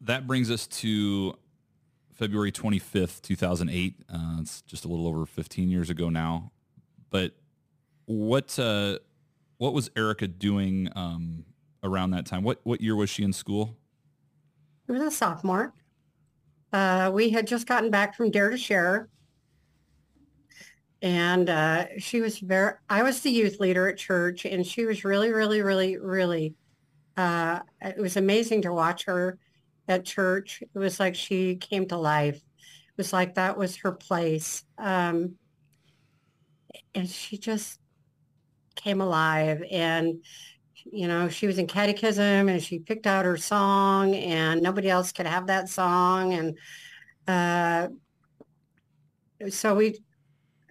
that 0.02 0.26
brings 0.26 0.50
us 0.50 0.66
to 0.66 1.34
February 2.12 2.52
25th, 2.52 3.22
2008. 3.22 3.94
Uh, 4.12 4.36
it's 4.40 4.62
just 4.62 4.84
a 4.84 4.88
little 4.88 5.06
over 5.06 5.24
15 5.24 5.68
years 5.68 5.90
ago 5.90 6.10
now. 6.10 6.52
But 7.10 7.32
what 8.04 8.58
uh, 8.58 8.98
what 9.58 9.72
was 9.72 9.90
Erika 9.96 10.28
doing 10.28 10.90
um, 10.94 11.44
around 11.82 12.10
that 12.10 12.26
time? 12.26 12.42
What 12.42 12.60
what 12.64 12.80
year 12.80 12.96
was 12.96 13.08
she 13.08 13.22
in 13.22 13.32
school? 13.32 13.76
She 14.86 14.92
was 14.92 15.02
a 15.02 15.10
sophomore. 15.10 15.72
Uh, 16.72 17.10
we 17.12 17.30
had 17.30 17.46
just 17.46 17.66
gotten 17.66 17.90
back 17.90 18.14
from 18.14 18.30
Dare 18.30 18.50
to 18.50 18.58
Share. 18.58 19.08
And 21.02 21.50
uh, 21.50 21.86
she 21.98 22.20
was 22.20 22.38
very, 22.38 22.72
I 22.88 23.02
was 23.02 23.20
the 23.20 23.30
youth 23.30 23.60
leader 23.60 23.88
at 23.88 23.98
church 23.98 24.44
and 24.44 24.66
she 24.66 24.86
was 24.86 25.04
really, 25.04 25.30
really, 25.30 25.60
really, 25.62 25.98
really, 25.98 26.54
uh, 27.16 27.60
it 27.82 27.98
was 27.98 28.16
amazing 28.16 28.62
to 28.62 28.72
watch 28.72 29.04
her 29.04 29.38
at 29.88 30.04
church. 30.04 30.62
It 30.62 30.78
was 30.78 30.98
like 30.98 31.14
she 31.14 31.56
came 31.56 31.86
to 31.88 31.96
life. 31.96 32.36
It 32.36 32.96
was 32.96 33.12
like 33.12 33.34
that 33.34 33.58
was 33.58 33.76
her 33.76 33.92
place. 33.92 34.64
Um, 34.78 35.34
and 36.94 37.08
she 37.08 37.36
just 37.36 37.78
came 38.74 39.00
alive. 39.00 39.62
And, 39.70 40.24
you 40.84 41.08
know, 41.08 41.28
she 41.28 41.46
was 41.46 41.58
in 41.58 41.66
catechism 41.66 42.48
and 42.48 42.62
she 42.62 42.78
picked 42.78 43.06
out 43.06 43.24
her 43.26 43.36
song 43.36 44.14
and 44.14 44.62
nobody 44.62 44.88
else 44.88 45.12
could 45.12 45.26
have 45.26 45.48
that 45.48 45.68
song. 45.68 46.32
And 46.32 46.58
uh, 47.28 47.88
so 49.50 49.74
we, 49.74 49.98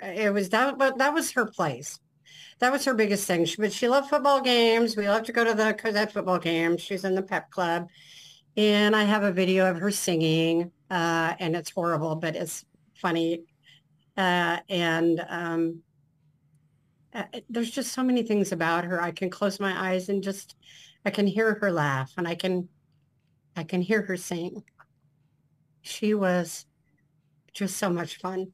it 0.08 0.34
was 0.34 0.50
that, 0.50 0.78
but 0.78 0.98
that 0.98 1.14
was 1.14 1.32
her 1.32 1.46
place. 1.46 2.00
That 2.60 2.72
was 2.72 2.86
her 2.86 2.94
biggest 2.94 3.28
thing. 3.28 3.46
She, 3.46 3.58
but 3.58 3.74
she 3.74 3.88
loved 3.88 4.10
football 4.10 4.42
games. 4.42 4.96
We 4.96 5.08
loved 5.08 5.26
to 5.26 5.34
go 5.34 5.44
to 5.44 5.54
the 5.54 5.74
Cozad 5.74 6.12
football 6.12 6.40
games. 6.40 6.82
She's 6.82 7.04
in 7.04 7.16
the 7.16 7.22
pep 7.22 7.52
club 7.52 7.88
and 8.58 8.96
I 8.96 9.04
have 9.04 9.24
a 9.24 9.32
video 9.32 9.70
of 9.70 9.78
her 9.80 9.92
singing, 9.92 10.72
uh, 10.90 11.34
and 11.40 11.56
it's 11.56 11.72
horrible, 11.72 12.16
but 12.16 12.36
it's 12.36 12.66
funny. 12.94 13.44
Uh, 14.16 14.60
and 14.70 15.26
um, 15.28 15.82
uh, 17.14 17.24
there's 17.50 17.72
just 17.72 17.92
so 17.92 18.02
many 18.02 18.24
things 18.24 18.52
about 18.54 18.86
her. 18.86 19.02
I 19.02 19.12
can 19.12 19.30
close 19.30 19.60
my 19.60 19.90
eyes 19.92 20.08
and 20.08 20.24
just, 20.24 20.56
I 21.06 21.10
can 21.10 21.28
hear 21.28 21.56
her 21.56 21.72
laugh, 21.72 22.14
and 22.18 22.28
I 22.28 22.36
can, 22.36 22.70
I 23.58 23.64
can 23.64 23.82
hear 23.82 24.04
her 24.04 24.16
sing. 24.16 24.64
She 25.82 26.14
was 26.14 26.66
just 27.54 27.78
so 27.78 27.90
much 27.90 28.18
fun. 28.20 28.54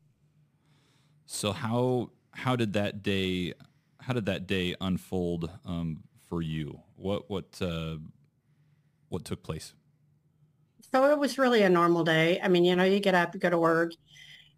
So 1.33 1.53
how 1.53 2.11
how 2.31 2.57
did 2.57 2.73
that 2.73 3.03
day 3.03 3.53
how 4.01 4.13
did 4.13 4.25
that 4.25 4.47
day 4.47 4.75
unfold 4.81 5.49
um, 5.65 6.03
for 6.27 6.41
you? 6.41 6.81
What 6.95 7.29
what 7.29 7.61
uh, 7.61 7.97
what 9.09 9.23
took 9.25 9.41
place? 9.41 9.73
So 10.93 11.09
it 11.11 11.17
was 11.19 11.37
really 11.37 11.63
a 11.63 11.69
normal 11.69 12.03
day. 12.03 12.39
I 12.41 12.47
mean, 12.49 12.65
you 12.65 12.75
know, 12.75 12.83
you 12.83 12.99
get 12.99 13.15
up, 13.15 13.33
you 13.33 13.39
go 13.39 13.49
to 13.49 13.57
work. 13.57 13.93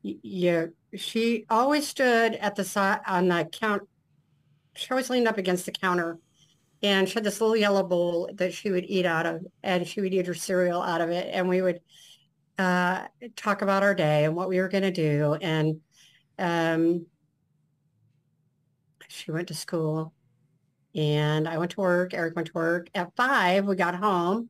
You, 0.03 0.73
she 0.95 1.45
always 1.49 1.87
stood 1.87 2.35
at 2.35 2.55
the 2.55 2.63
side 2.63 3.01
on 3.07 3.27
the 3.29 3.45
count. 3.51 3.83
She 4.75 4.89
always 4.91 5.09
leaned 5.09 5.27
up 5.27 5.37
against 5.37 5.65
the 5.65 5.71
counter 5.71 6.19
And 6.83 7.07
she 7.09 7.15
had 7.15 7.25
this 7.25 7.41
little 7.41 7.57
yellow 7.57 7.83
bowl 7.83 8.29
that 8.35 8.53
she 8.53 8.71
would 8.71 8.85
eat 8.85 9.05
out 9.05 9.25
of, 9.25 9.45
and 9.63 9.87
she 9.87 10.01
would 10.01 10.13
eat 10.13 10.27
her 10.27 10.33
cereal 10.35 10.81
out 10.81 11.01
of 11.01 11.09
it. 11.11 11.29
And 11.33 11.49
we 11.49 11.61
would 11.61 11.81
uh, 12.57 13.07
talk 13.37 13.61
about 13.61 13.83
our 13.83 13.95
day 13.95 14.25
and 14.25 14.35
what 14.35 14.49
we 14.49 14.59
were 14.59 14.69
going 14.69 14.83
to 14.83 14.91
do. 14.91 15.35
And 15.41 15.81
um, 16.39 17.05
she 19.07 19.31
went 19.31 19.47
to 19.49 19.53
school 19.53 20.13
and 20.95 21.47
I 21.47 21.57
went 21.57 21.71
to 21.71 21.81
work. 21.81 22.13
Eric 22.13 22.35
went 22.35 22.47
to 22.47 22.53
work. 22.53 22.89
At 22.93 23.15
five, 23.15 23.65
we 23.65 23.75
got 23.75 23.95
home. 23.95 24.49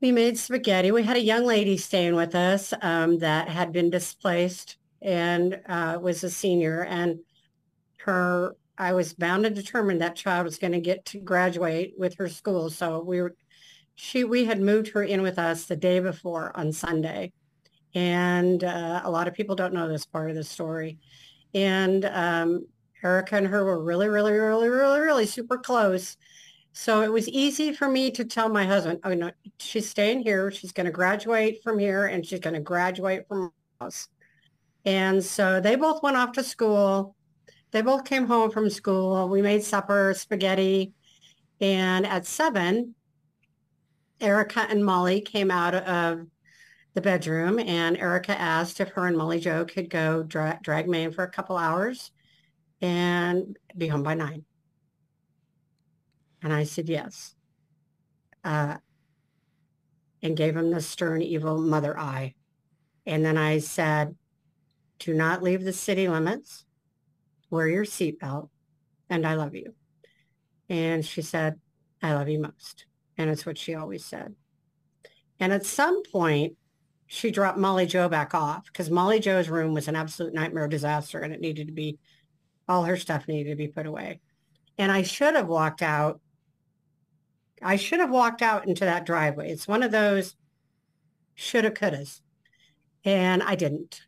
We 0.00 0.12
made 0.12 0.38
spaghetti. 0.38 0.90
We 0.90 1.02
had 1.02 1.16
a 1.16 1.22
young 1.22 1.44
lady 1.44 1.76
staying 1.76 2.14
with 2.14 2.34
us 2.34 2.74
um, 2.82 3.18
that 3.18 3.48
had 3.48 3.72
been 3.72 3.90
displaced 3.90 4.76
and 5.00 5.60
uh, 5.66 5.98
was 6.00 6.24
a 6.24 6.30
senior. 6.30 6.84
And 6.84 7.20
her, 7.98 8.54
I 8.76 8.92
was 8.92 9.14
bound 9.14 9.46
and 9.46 9.54
determined 9.54 10.00
that 10.00 10.16
child 10.16 10.44
was 10.44 10.58
going 10.58 10.72
to 10.72 10.80
get 10.80 11.04
to 11.06 11.20
graduate 11.20 11.94
with 11.96 12.16
her 12.18 12.28
school. 12.28 12.68
So 12.68 13.00
we 13.00 13.22
were, 13.22 13.34
she, 13.94 14.24
we 14.24 14.44
had 14.44 14.60
moved 14.60 14.88
her 14.88 15.02
in 15.02 15.22
with 15.22 15.38
us 15.38 15.64
the 15.64 15.76
day 15.76 16.00
before 16.00 16.54
on 16.54 16.72
Sunday. 16.72 17.32
And 17.94 18.64
uh, 18.64 19.02
a 19.04 19.10
lot 19.10 19.28
of 19.28 19.34
people 19.34 19.54
don't 19.54 19.74
know 19.74 19.88
this 19.88 20.06
part 20.06 20.30
of 20.30 20.36
the 20.36 20.44
story. 20.44 20.98
And 21.54 22.04
um, 22.06 22.66
Erika 23.02 23.36
and 23.36 23.46
her 23.46 23.64
were 23.64 23.82
really, 23.82 24.08
really, 24.08 24.32
really, 24.32 24.68
really, 24.68 25.00
really 25.00 25.26
super 25.26 25.58
close. 25.58 26.16
So 26.72 27.02
it 27.02 27.12
was 27.12 27.28
easy 27.28 27.72
for 27.72 27.88
me 27.88 28.10
to 28.10 28.24
tell 28.24 28.48
my 28.48 28.64
husband, 28.64 28.98
oh 29.04 29.14
no, 29.14 29.30
she's 29.58 29.88
staying 29.88 30.22
here. 30.22 30.50
She's 30.50 30.72
going 30.72 30.86
to 30.86 30.92
graduate 30.92 31.62
from 31.62 31.78
here 31.78 32.06
and 32.06 32.26
she's 32.26 32.40
going 32.40 32.54
to 32.54 32.60
graduate 32.60 33.28
from 33.28 33.52
us. 33.80 34.08
And 34.84 35.24
so 35.24 35.60
they 35.60 35.76
both 35.76 36.02
went 36.02 36.16
off 36.16 36.32
to 36.32 36.42
school. 36.42 37.14
They 37.70 37.80
both 37.80 38.04
came 38.04 38.26
home 38.26 38.50
from 38.50 38.68
school. 38.70 39.28
We 39.28 39.40
made 39.40 39.62
supper, 39.62 40.14
spaghetti. 40.16 40.92
And 41.60 42.06
at 42.06 42.26
seven, 42.26 42.94
Erika 44.20 44.66
and 44.68 44.84
Molly 44.84 45.20
came 45.20 45.50
out 45.50 45.74
of 45.74 46.26
the 46.94 47.00
bedroom 47.00 47.58
and 47.58 47.96
Erika 47.96 48.40
asked 48.40 48.80
if 48.80 48.88
her 48.90 49.06
and 49.06 49.16
Molly 49.16 49.40
Joe 49.40 49.64
could 49.64 49.90
go 49.90 50.22
dra- 50.22 50.60
drag 50.62 50.88
Main 50.88 51.10
for 51.10 51.24
a 51.24 51.30
couple 51.30 51.56
hours 51.56 52.12
and 52.80 53.56
be 53.76 53.88
home 53.88 54.04
by 54.04 54.14
nine. 54.14 54.44
And 56.42 56.52
I 56.52 56.64
said, 56.64 56.88
yes. 56.88 57.34
Uh, 58.44 58.76
and 60.22 60.36
gave 60.36 60.56
him 60.56 60.70
the 60.70 60.80
stern, 60.80 61.20
evil 61.20 61.58
mother 61.58 61.98
eye. 61.98 62.34
And 63.06 63.24
then 63.24 63.36
I 63.36 63.58
said, 63.58 64.14
do 64.98 65.14
not 65.14 65.42
leave 65.42 65.64
the 65.64 65.72
city 65.72 66.08
limits. 66.08 66.64
Wear 67.50 67.68
your 67.68 67.84
seatbelt. 67.84 68.48
And 69.10 69.26
I 69.26 69.34
love 69.34 69.54
you. 69.54 69.74
And 70.68 71.04
she 71.04 71.22
said, 71.22 71.58
I 72.02 72.14
love 72.14 72.28
you 72.28 72.40
most. 72.40 72.86
And 73.18 73.30
it's 73.30 73.44
what 73.44 73.58
she 73.58 73.74
always 73.74 74.04
said. 74.04 74.34
And 75.40 75.52
at 75.52 75.66
some 75.66 76.02
point, 76.10 76.56
she 77.06 77.30
dropped 77.30 77.58
Molly 77.58 77.86
Joe 77.86 78.08
back 78.08 78.34
off 78.34 78.64
because 78.66 78.90
Molly 78.90 79.20
Joe's 79.20 79.48
room 79.48 79.74
was 79.74 79.88
an 79.88 79.96
absolute 79.96 80.34
nightmare 80.34 80.68
disaster 80.68 81.20
and 81.20 81.32
it 81.32 81.40
needed 81.40 81.66
to 81.68 81.72
be 81.72 81.98
all 82.68 82.84
her 82.84 82.96
stuff 82.96 83.28
needed 83.28 83.50
to 83.50 83.56
be 83.56 83.68
put 83.68 83.86
away. 83.86 84.20
And 84.78 84.90
I 84.90 85.02
should 85.02 85.34
have 85.34 85.46
walked 85.46 85.82
out. 85.82 86.20
I 87.62 87.76
should 87.76 88.00
have 88.00 88.10
walked 88.10 88.42
out 88.42 88.66
into 88.66 88.84
that 88.84 89.06
driveway. 89.06 89.50
It's 89.50 89.68
one 89.68 89.82
of 89.82 89.90
those 89.90 90.34
shoulda, 91.34 91.70
couldas. 91.70 92.20
And 93.04 93.42
I 93.42 93.54
didn't. 93.54 94.00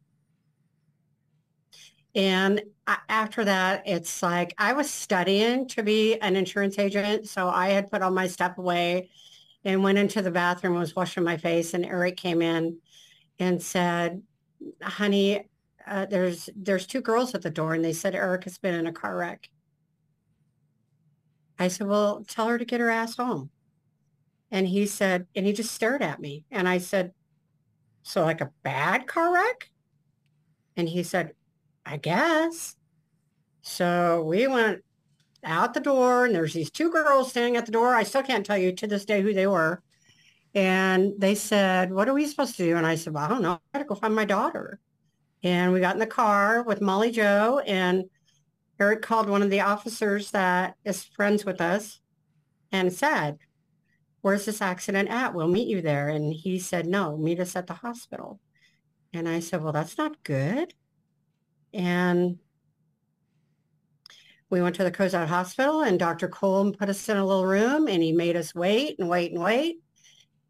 And 2.15 2.63
after 3.11 3.45
that, 3.45 3.83
it's 3.87 4.23
like 4.23 4.55
I 4.57 4.73
was 4.73 4.89
studying 4.89 5.69
to 5.69 5.83
be 5.83 6.19
an 6.21 6.35
insurance 6.35 6.79
agent. 6.79 7.29
So 7.29 7.49
I 7.49 7.69
had 7.69 7.91
put 7.91 8.01
all 8.01 8.11
my 8.11 8.27
stuff 8.27 8.57
away 8.57 9.11
and 9.65 9.83
went 9.83 9.99
into 9.99 10.23
the 10.23 10.31
bathroom, 10.31 10.79
was 10.79 10.97
washing 10.97 11.25
my 11.25 11.37
face. 11.37 11.75
And 11.75 11.85
Eric 11.85 12.17
came 12.17 12.41
in 12.41 12.79
and 13.39 13.63
said, 13.63 14.23
honey, 14.83 15.49
uh, 15.87 16.07
there's 16.07 16.49
there's 16.57 16.87
two 16.87 17.01
girls 17.01 17.35
at 17.35 17.43
the 17.43 17.51
door 17.51 17.75
and 17.75 17.85
they 17.85 17.93
said 17.93 18.15
Eric 18.15 18.45
has 18.45 18.59
been 18.59 18.75
in 18.75 18.87
a 18.87 18.93
car 18.93 19.17
wreck. 19.17 19.49
I 21.59 21.69
said, 21.69 21.87
well, 21.87 22.25
tell 22.27 22.49
her 22.49 22.59
to 22.59 22.65
get 22.65 22.81
her 22.81 22.91
ass 22.91 23.17
home. 23.17 23.51
And 24.51 24.67
he 24.67 24.87
said, 24.87 25.27
and 25.35 25.47
he 25.47 25.53
just 25.53 25.73
stared 25.73 26.03
at 26.03 26.21
me. 26.21 26.45
And 26.51 26.69
I 26.69 26.79
said, 26.79 27.13
so 28.03 28.25
like 28.25 28.41
a 28.41 28.53
bad 28.63 29.07
car 29.07 29.33
wreck? 29.33 29.71
And 30.77 30.89
he 30.89 31.03
said, 31.03 31.33
I 31.85 31.97
guess. 31.97 32.77
So 33.63 34.23
we 34.23 34.47
went 34.47 34.83
out 35.43 35.75
the 35.75 35.81
door 35.81 36.27
and 36.27 36.35
there's 36.35 36.53
these 36.53 36.71
two 36.71 36.91
girls 36.91 37.31
standing 37.31 37.57
at 37.57 37.67
the 37.67 37.73
door. 37.73 37.95
I 37.95 38.03
still 38.03 38.23
can't 38.23 38.45
tell 38.45 38.59
you 38.59 38.73
to 38.73 38.87
this 38.87 39.05
day 39.05 39.23
who 39.23 39.33
they 39.33 39.47
were. 39.47 39.83
And 40.57 41.13
they 41.19 41.35
said, 41.35 41.93
what 41.93 42.09
are 42.09 42.15
we 42.15 42.27
supposed 42.27 42.57
to 42.57 42.65
do? 42.65 42.79
And 42.79 42.87
I 42.87 42.95
said, 42.95 43.13
well, 43.13 43.25
I 43.25 43.29
don't 43.29 43.43
know. 43.43 43.53
I 43.53 43.59
got 43.75 43.79
to 43.81 43.85
go 43.85 43.95
find 43.95 44.15
my 44.15 44.25
daughter. 44.25 44.81
And 45.43 45.71
we 45.71 45.81
got 45.81 45.95
in 45.95 46.01
the 46.01 46.07
car 46.07 46.63
with 46.63 46.81
Molly 46.81 47.11
Joe 47.11 47.61
and 47.67 48.05
Eric 48.81 49.03
called 49.03 49.29
one 49.29 49.43
of 49.43 49.51
the 49.51 49.61
officers 49.61 50.31
that 50.31 50.77
is 50.83 51.05
friends 51.05 51.45
with 51.45 51.61
us 51.61 52.01
and 52.73 52.91
said, 52.91 53.37
where's 54.23 54.47
this 54.47 54.63
accident 54.63 55.11
at? 55.11 55.35
We'll 55.35 55.47
meet 55.47 55.69
you 55.69 55.83
there. 55.83 56.09
And 56.09 56.33
he 56.33 56.59
said, 56.59 56.87
no, 56.87 57.19
meet 57.19 57.39
us 57.39 57.55
at 57.55 57.67
the 57.67 57.75
hospital. 57.75 58.41
And 59.13 59.29
I 59.29 59.41
said, 59.41 59.63
well, 59.63 59.75
that's 59.75 59.99
not 59.99 60.25
good. 60.25 60.73
And 61.75 62.39
we 64.49 64.63
went 64.63 64.77
to 64.77 64.85
the 64.85 64.91
Cozad 64.91 65.27
Hospital 65.27 65.83
and 65.83 65.99
Dr. 65.99 66.29
Cole 66.29 66.73
put 66.73 66.89
us 66.89 67.09
in 67.11 67.19
a 67.19 67.27
little 67.27 67.47
room 67.47 67.89
and 67.89 68.03
he 68.03 68.13
made 68.13 68.37
us 68.37 68.55
wait 68.55 68.99
and 68.99 69.09
wait 69.11 69.33
and 69.33 69.43
wait. 69.43 69.81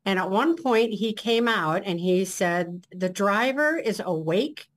And 0.07 0.19
at 0.19 0.31
one 0.31 0.57
point 0.57 0.95
he 0.95 1.13
came 1.13 1.49
out 1.49 1.83
and 1.85 2.01
he 2.01 2.25
said, 2.25 2.87
the 2.93 3.11
driver 3.11 3.77
is 3.77 4.01
awake 4.03 4.69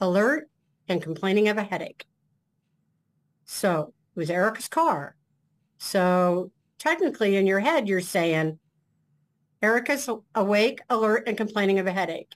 alert, 0.00 0.48
and 0.88 1.02
complaining 1.02 1.48
of 1.48 1.58
a 1.58 1.62
headache. 1.62 2.04
So 3.44 3.92
it 4.14 4.18
was 4.18 4.30
Erika's 4.30 4.68
car. 4.68 5.16
So 5.78 6.52
technically 6.78 7.36
in 7.36 7.46
your 7.46 7.60
head, 7.60 7.88
you're 7.88 8.00
saying 8.00 8.58
Erika's 9.62 10.08
awake, 10.34 10.80
alert, 10.88 11.24
and 11.26 11.36
complaining 11.36 11.78
of 11.78 11.86
a 11.86 11.92
headache. 11.92 12.32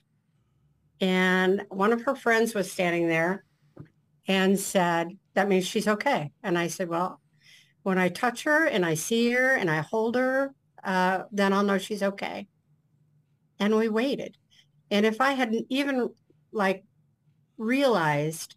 And 0.99 1.63
one 1.69 1.93
of 1.93 2.01
her 2.03 2.15
friends 2.15 2.53
was 2.53 2.71
standing 2.71 3.07
there 3.07 3.45
and 4.27 4.59
said, 4.59 5.17
that 5.33 5.47
means 5.47 5.65
she's 5.65 5.87
okay. 5.87 6.31
And 6.43 6.57
I 6.57 6.67
said, 6.67 6.89
well, 6.89 7.21
when 7.83 7.97
I 7.97 8.09
touch 8.09 8.43
her 8.43 8.65
and 8.65 8.85
I 8.85 8.95
see 8.95 9.31
her 9.31 9.55
and 9.55 9.69
I 9.69 9.79
hold 9.79 10.15
her, 10.15 10.53
uh, 10.83 11.23
then 11.31 11.53
I'll 11.53 11.63
know 11.63 11.77
she's 11.77 12.03
okay. 12.03 12.47
And 13.59 13.75
we 13.75 13.89
waited. 13.89 14.37
And 14.89 15.05
if 15.05 15.21
I 15.21 15.31
hadn't 15.31 15.67
even 15.69 16.09
like 16.51 16.83
realized 17.57 18.55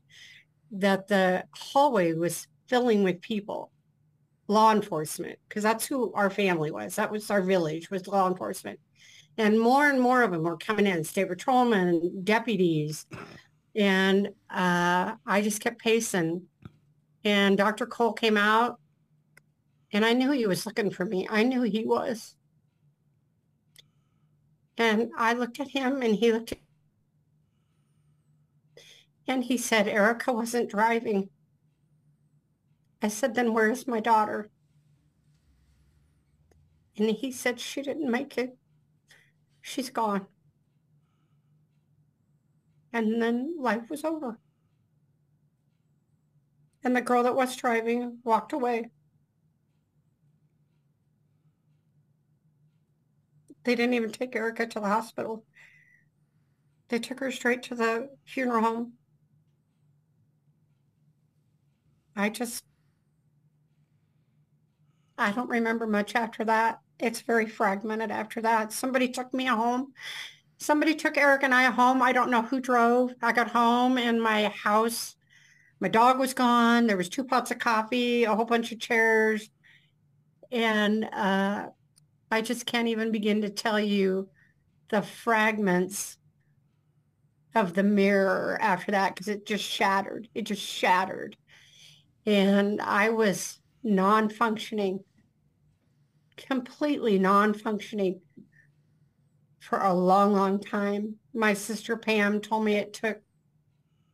that 0.72 1.06
the 1.08 1.44
hallway 1.52 2.14
was 2.14 2.46
filling 2.66 3.04
with 3.04 3.20
people, 3.20 3.70
law 4.48 4.72
enforcement, 4.72 5.38
because 5.48 5.62
that's 5.62 5.86
who 5.86 6.12
our 6.14 6.30
family 6.30 6.70
was. 6.70 6.96
That 6.96 7.10
was 7.10 7.30
our 7.30 7.42
village, 7.42 7.90
was 7.90 8.06
law 8.06 8.28
enforcement. 8.28 8.80
And 9.36 9.58
more 9.58 9.88
and 9.88 10.00
more 10.00 10.22
of 10.22 10.30
them 10.30 10.42
were 10.42 10.56
coming 10.56 10.86
in, 10.86 11.04
state 11.04 11.28
patrolmen, 11.28 12.22
deputies. 12.24 13.06
And 13.74 14.28
uh, 14.50 15.14
I 15.26 15.42
just 15.42 15.60
kept 15.60 15.80
pacing. 15.80 16.42
And 17.24 17.56
Dr. 17.56 17.86
Cole 17.86 18.12
came 18.12 18.36
out 18.36 18.78
and 19.94 20.04
I 20.04 20.12
knew 20.12 20.32
he 20.32 20.46
was 20.46 20.66
looking 20.66 20.90
for 20.90 21.04
me. 21.04 21.26
I 21.30 21.44
knew 21.44 21.62
he 21.62 21.84
was. 21.84 22.34
And 24.76 25.10
I 25.16 25.34
looked 25.34 25.60
at 25.60 25.68
him 25.68 26.02
and 26.02 26.16
he 26.16 26.32
looked 26.32 26.52
at 26.52 26.58
and 29.26 29.44
he 29.44 29.56
said, 29.56 29.88
Erika 29.88 30.32
wasn't 30.32 30.68
driving. 30.68 31.30
I 33.00 33.08
said, 33.08 33.34
then 33.34 33.54
where's 33.54 33.86
my 33.86 34.00
daughter? 34.00 34.50
And 36.98 37.08
he 37.08 37.30
said, 37.32 37.60
she 37.60 37.80
didn't 37.80 38.10
make 38.10 38.36
it. 38.36 38.58
She's 39.62 39.90
gone. 39.90 40.26
And 42.92 43.22
then 43.22 43.54
life 43.58 43.88
was 43.88 44.04
over. 44.04 44.38
And 46.82 46.94
the 46.94 47.00
girl 47.00 47.22
that 47.22 47.34
was 47.34 47.56
driving 47.56 48.18
walked 48.24 48.52
away. 48.52 48.90
They 53.64 53.74
didn't 53.74 53.94
even 53.94 54.12
take 54.12 54.36
Erika 54.36 54.66
to 54.66 54.80
the 54.80 54.86
hospital. 54.86 55.44
They 56.88 56.98
took 56.98 57.20
her 57.20 57.30
straight 57.30 57.62
to 57.64 57.74
the 57.74 58.10
funeral 58.24 58.62
home. 58.62 58.92
I 62.14 62.28
just, 62.28 62.62
I 65.18 65.32
don't 65.32 65.48
remember 65.48 65.86
much 65.86 66.14
after 66.14 66.44
that. 66.44 66.80
It's 67.00 67.22
very 67.22 67.46
fragmented 67.46 68.10
after 68.10 68.40
that. 68.42 68.72
Somebody 68.72 69.08
took 69.08 69.32
me 69.34 69.46
home. 69.46 69.92
Somebody 70.58 70.94
took 70.94 71.16
Eric 71.16 71.42
and 71.42 71.54
I 71.54 71.64
home. 71.64 72.02
I 72.02 72.12
don't 72.12 72.30
know 72.30 72.42
who 72.42 72.60
drove. 72.60 73.12
I 73.20 73.32
got 73.32 73.50
home 73.50 73.98
and 73.98 74.22
my 74.22 74.48
house, 74.48 75.16
my 75.80 75.88
dog 75.88 76.18
was 76.18 76.34
gone. 76.34 76.86
There 76.86 76.96
was 76.96 77.08
two 77.08 77.24
pots 77.24 77.50
of 77.50 77.58
coffee, 77.58 78.24
a 78.24 78.34
whole 78.34 78.44
bunch 78.44 78.70
of 78.70 78.78
chairs. 78.78 79.50
And 80.52 81.04
uh, 81.12 81.68
I 82.34 82.40
just 82.40 82.66
can't 82.66 82.88
even 82.88 83.12
begin 83.12 83.42
to 83.42 83.48
tell 83.48 83.78
you 83.78 84.28
the 84.90 85.02
fragments 85.02 86.18
of 87.54 87.74
the 87.74 87.84
mirror 87.84 88.58
after 88.60 88.90
that 88.90 89.14
because 89.14 89.28
it 89.28 89.46
just 89.46 89.62
shattered. 89.62 90.26
It 90.34 90.42
just 90.42 90.60
shattered. 90.60 91.36
And 92.26 92.80
I 92.80 93.10
was 93.10 93.60
non-functioning, 93.84 95.04
completely 96.36 97.20
non-functioning 97.20 98.20
for 99.60 99.78
a 99.78 99.94
long, 99.94 100.32
long 100.32 100.58
time. 100.58 101.14
My 101.34 101.54
sister 101.54 101.96
Pam 101.96 102.40
told 102.40 102.64
me 102.64 102.74
it 102.74 102.94
took 102.94 103.20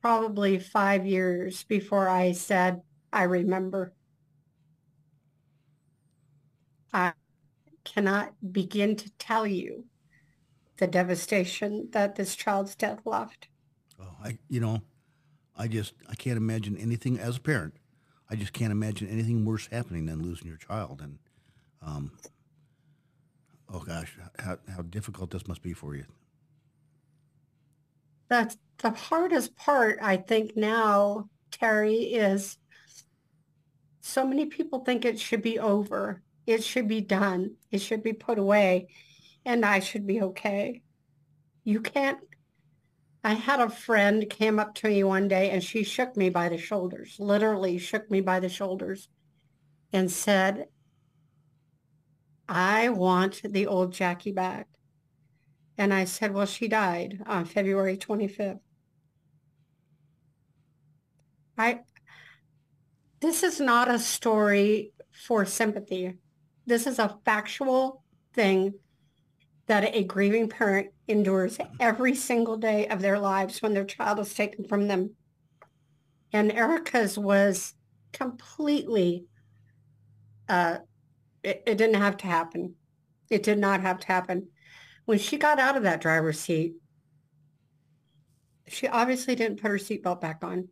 probably 0.03 0.59
five 0.59 1.07
years 1.07 1.65
before 1.65 2.07
I 2.07 2.33
said, 2.33 2.83
I 3.15 3.23
remember. 3.23 3.95
I 6.93 7.15
cannot 7.85 8.33
begin 8.53 8.97
to 8.97 9.11
tell 9.19 9.47
you 9.47 9.85
the 10.79 10.87
devastation 10.87 11.89
that 11.93 12.17
this 12.17 12.35
child's 12.35 12.75
death 12.75 13.01
left. 13.05 13.49
Oh, 14.01 14.17
I, 14.25 14.39
you 14.49 14.61
know, 14.61 14.81
I 15.57 15.69
just, 15.69 15.95
I 16.09 16.15
can't 16.15 16.37
imagine 16.37 16.77
anything 16.77 17.19
as 17.19 17.37
a 17.37 17.41
parent. 17.41 17.75
I 18.31 18.37
just 18.37 18.53
can't 18.53 18.73
imagine 18.73 19.09
anything 19.09 19.45
worse 19.45 19.67
happening 19.67 20.07
than 20.07 20.23
losing 20.23 20.47
your 20.47 20.57
child. 20.57 21.01
And, 21.03 21.19
um, 21.83 22.13
oh 23.73 23.81
gosh, 23.81 24.17
how, 24.39 24.59
how 24.75 24.83
difficult 24.83 25.31
this 25.31 25.47
must 25.47 25.63
be 25.63 25.73
for 25.73 25.95
you. 25.95 26.05
That's 28.29 28.57
the 28.79 28.91
hardest 28.91 29.57
part, 29.57 29.99
I 30.01 30.17
think 30.17 30.57
now, 30.57 31.29
Terry, 31.51 31.97
is 31.97 32.57
so 34.01 34.27
many 34.27 34.47
people 34.47 34.85
think 34.85 35.05
it 35.05 35.21
should 35.21 35.43
be 35.43 35.59
over. 35.59 36.23
It 36.47 36.65
should 36.65 36.89
be 36.89 37.01
done. 37.01 37.57
It 37.71 37.81
should 37.81 38.03
be 38.03 38.13
put 38.13 38.39
away 38.39 38.89
and 39.45 39.65
I 39.65 39.81
should 39.81 40.07
be 40.07 40.23
okay. 40.23 40.83
You 41.65 41.81
can't. 41.81 42.19
I 43.23 43.35
had 43.35 43.61
a 43.61 43.69
friend 43.69 44.29
came 44.31 44.59
up 44.59 44.75
to 44.77 44.89
me 44.89 45.05
one 45.05 45.29
day 45.29 45.51
and 45.51 45.63
she 45.63 45.85
shook 45.85 46.17
me 46.17 46.31
by 46.31 46.49
the 46.49 46.57
shoulders, 46.59 47.17
literally 47.19 47.79
shook 47.79 48.11
me 48.11 48.23
by 48.23 48.41
the 48.41 48.49
shoulders 48.49 49.09
and 49.93 50.11
said, 50.11 50.67
I 52.49 52.89
want 52.89 53.43
the 53.45 53.67
old 53.67 53.93
Jackie 53.93 54.33
back. 54.33 54.69
And 55.77 55.93
I 55.95 56.05
said, 56.05 56.33
well, 56.33 56.47
she 56.47 56.69
died 56.69 57.23
on 57.27 57.45
February 57.45 57.97
25th. 57.97 58.61
I, 61.57 61.81
this 63.21 63.43
is 63.43 63.61
not 63.61 63.91
a 63.91 63.99
story 63.99 64.93
for 65.13 65.45
sympathy. 65.45 66.15
This 66.71 66.87
is 66.87 67.01
a 67.01 67.19
factual 67.25 68.05
thing 68.33 68.75
that 69.67 69.93
a 69.93 70.05
grieving 70.05 70.49
parent 70.49 70.91
endures 71.09 71.59
every 71.81 72.15
single 72.15 72.57
day 72.57 72.87
of 72.87 73.03
their 73.03 73.19
lives 73.19 73.61
when 73.61 73.75
their 73.75 73.85
child 73.85 74.21
is 74.21 74.33
taken 74.33 74.65
from 74.65 74.87
them. 74.87 75.17
And 76.33 76.53
Erika's 76.53 77.19
was 77.19 77.75
completely, 78.13 79.25
uh, 80.49 80.77
it, 81.43 81.65
it 81.67 81.77
didn't 81.77 82.01
have 82.01 82.17
to 82.19 82.29
happen. 82.29 82.77
It 83.31 83.43
did 83.43 83.59
not 83.59 83.81
have 83.81 83.99
to 83.99 84.07
happen. 84.07 84.47
When 85.07 85.19
she 85.19 85.39
got 85.39 85.59
out 85.59 85.77
of 85.77 85.83
that 85.83 86.01
driver's 86.01 86.39
seat, 86.39 86.75
she 88.69 88.87
obviously 88.87 89.35
didn't 89.35 89.61
put 89.61 89.73
her 89.73 89.77
seatbelt 89.77 90.21
back 90.21 90.45
on. 90.45 90.69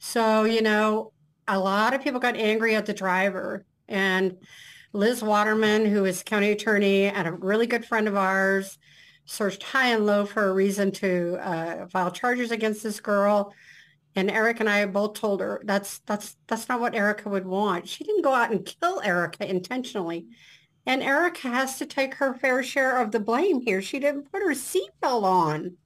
So, 0.00 0.42
you 0.42 0.60
know, 0.60 1.12
a 1.46 1.56
lot 1.56 1.94
of 1.94 2.02
people 2.02 2.18
got 2.18 2.34
angry 2.36 2.74
at 2.74 2.86
the 2.86 2.92
driver 2.92 3.64
and 3.86 4.38
Liz 4.94 5.24
Waterman, 5.24 5.86
who 5.86 6.04
is 6.04 6.22
county 6.22 6.52
attorney 6.52 7.06
and 7.06 7.26
a 7.26 7.32
really 7.32 7.66
good 7.66 7.84
friend 7.84 8.06
of 8.06 8.16
ours, 8.16 8.78
searched 9.24 9.64
high 9.64 9.88
and 9.88 10.06
low 10.06 10.24
for 10.24 10.48
a 10.48 10.54
reason 10.54 10.92
to 10.92 11.36
uh, 11.42 11.86
file 11.88 12.12
charges 12.12 12.52
against 12.52 12.84
this 12.84 13.00
girl. 13.00 13.52
And 14.14 14.30
Eric 14.30 14.60
and 14.60 14.70
I 14.70 14.86
both 14.86 15.14
told 15.14 15.40
her 15.40 15.60
that's 15.64 15.98
that's 16.06 16.36
that's 16.46 16.68
not 16.68 16.80
what 16.80 16.94
Erika 16.94 17.28
would 17.28 17.44
want. 17.44 17.88
She 17.88 18.04
didn't 18.04 18.22
go 18.22 18.32
out 18.32 18.52
and 18.52 18.64
kill 18.64 19.00
Erika 19.00 19.50
intentionally. 19.50 20.26
And 20.86 21.02
Erika 21.02 21.48
has 21.48 21.76
to 21.78 21.86
take 21.86 22.14
her 22.14 22.34
fair 22.34 22.62
share 22.62 23.00
of 23.00 23.10
the 23.10 23.18
blame 23.18 23.62
here. 23.62 23.82
She 23.82 23.98
didn't 23.98 24.30
put 24.30 24.42
her 24.42 24.54
seatbelt 24.54 25.24
on. 25.24 25.76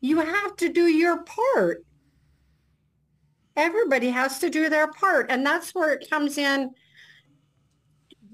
You 0.00 0.20
have 0.20 0.54
to 0.56 0.68
do 0.68 0.86
your 0.86 1.24
part. 1.24 1.84
Everybody 3.56 4.10
has 4.10 4.38
to 4.38 4.50
do 4.50 4.68
their 4.68 4.92
part. 4.92 5.30
And 5.30 5.44
that's 5.44 5.74
where 5.74 5.92
it 5.92 6.08
comes 6.08 6.38
in 6.38 6.70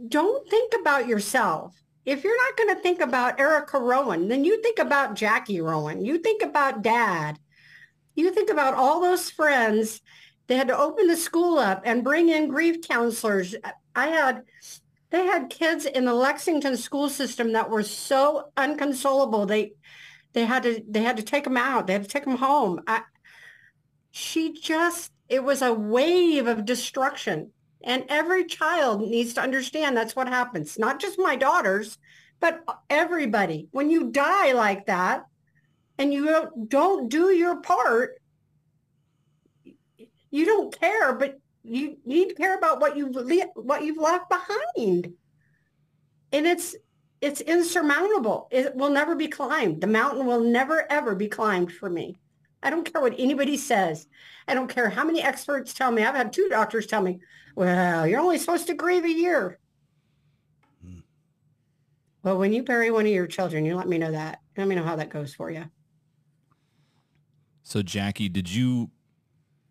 don't 0.08 0.48
think 0.48 0.74
about 0.80 1.06
yourself. 1.06 1.74
If 2.06 2.24
you're 2.24 2.36
not 2.36 2.56
going 2.56 2.74
to 2.74 2.82
think 2.82 3.00
about 3.00 3.38
Erika 3.38 3.78
Rowan, 3.78 4.28
then 4.28 4.44
you 4.44 4.62
think 4.62 4.78
about 4.78 5.14
Jackie 5.14 5.60
Rowan. 5.60 6.04
You 6.04 6.18
think 6.18 6.42
about 6.42 6.82
dad. 6.82 7.38
You 8.14 8.32
think 8.32 8.50
about 8.50 8.74
all 8.74 9.00
those 9.00 9.30
friends. 9.30 10.00
They 10.46 10.56
had 10.56 10.68
to 10.68 10.78
open 10.78 11.06
the 11.06 11.16
school 11.16 11.58
up 11.58 11.82
and 11.84 12.02
bring 12.02 12.28
in 12.28 12.48
grief 12.48 12.82
counselors. 12.82 13.54
I 13.94 14.08
had, 14.08 14.42
they 15.10 15.26
had 15.26 15.50
kids 15.50 15.84
in 15.84 16.04
the 16.04 16.14
Lexington 16.14 16.76
school 16.76 17.08
system 17.08 17.52
that 17.52 17.70
were 17.70 17.82
so 17.82 18.50
unconsolable. 18.56 19.46
They, 19.46 19.72
they 20.32 20.44
had 20.44 20.62
to, 20.64 20.82
they 20.88 21.02
had 21.02 21.18
to 21.18 21.22
take 21.22 21.44
them 21.44 21.56
out. 21.56 21.86
They 21.86 21.92
had 21.92 22.02
to 22.02 22.08
take 22.08 22.24
them 22.24 22.38
home. 22.38 22.80
I, 22.86 23.02
she 24.10 24.52
just, 24.60 25.12
it 25.28 25.44
was 25.44 25.62
a 25.62 25.72
wave 25.72 26.46
of 26.46 26.64
destruction. 26.64 27.52
And 27.82 28.04
every 28.08 28.44
child 28.44 29.00
needs 29.00 29.34
to 29.34 29.40
understand 29.40 29.96
that's 29.96 30.16
what 30.16 30.28
happens. 30.28 30.78
Not 30.78 31.00
just 31.00 31.18
my 31.18 31.36
daughters, 31.36 31.98
but 32.40 32.62
everybody. 32.88 33.68
When 33.70 33.90
you 33.90 34.10
die 34.10 34.52
like 34.52 34.86
that 34.86 35.24
and 35.98 36.12
you 36.12 36.26
don't, 36.26 36.68
don't 36.68 37.12
your 37.12 37.60
part, 37.60 38.20
you 40.30 40.46
don't 40.46 40.78
care, 40.78 41.14
but 41.14 41.40
you 41.62 41.96
need 42.04 42.30
to 42.30 42.34
care 42.34 42.56
about 42.56 42.80
what 42.80 42.96
you've 42.96 43.14
le- 43.14 43.52
what 43.54 43.82
you've 43.82 43.98
left 43.98 44.30
behind. 44.30 45.12
And 46.32 46.46
it's 46.46 46.76
it's 47.20 47.40
insurmountable. 47.40 48.48
It 48.50 48.74
will 48.74 48.90
never 48.90 49.14
be 49.14 49.28
climbed. 49.28 49.80
The 49.80 49.86
mountain 49.86 50.26
will 50.26 50.40
never 50.40 50.90
ever 50.90 51.14
be 51.14 51.28
climbed 51.28 51.72
for 51.72 51.90
me. 51.90 52.16
I 52.62 52.70
don't 52.70 52.90
care 52.90 53.02
what 53.02 53.14
anybody 53.18 53.56
says. 53.56 54.06
I 54.48 54.54
don't 54.54 54.68
care 54.68 54.88
how 54.88 55.04
many 55.04 55.22
experts 55.22 55.74
tell 55.74 55.90
me. 55.90 56.02
I've 56.02 56.14
had 56.14 56.32
two 56.32 56.48
doctors 56.48 56.86
tell 56.86 57.02
me, 57.02 57.20
well, 57.54 58.06
you're 58.06 58.20
only 58.20 58.38
supposed 58.38 58.66
to 58.68 58.74
grieve 58.74 59.04
a 59.04 59.12
year. 59.12 59.58
Hmm. 60.84 61.00
Well, 62.22 62.38
when 62.38 62.52
you 62.52 62.62
bury 62.62 62.90
one 62.90 63.06
of 63.06 63.12
your 63.12 63.26
children, 63.26 63.64
you 63.64 63.76
let 63.76 63.88
me 63.88 63.98
know 63.98 64.12
that. 64.12 64.40
Let 64.56 64.68
me 64.68 64.74
know 64.74 64.84
how 64.84 64.96
that 64.96 65.10
goes 65.10 65.34
for 65.34 65.50
you. 65.50 65.64
So, 67.62 67.82
Jackie, 67.82 68.28
did 68.28 68.52
you, 68.52 68.90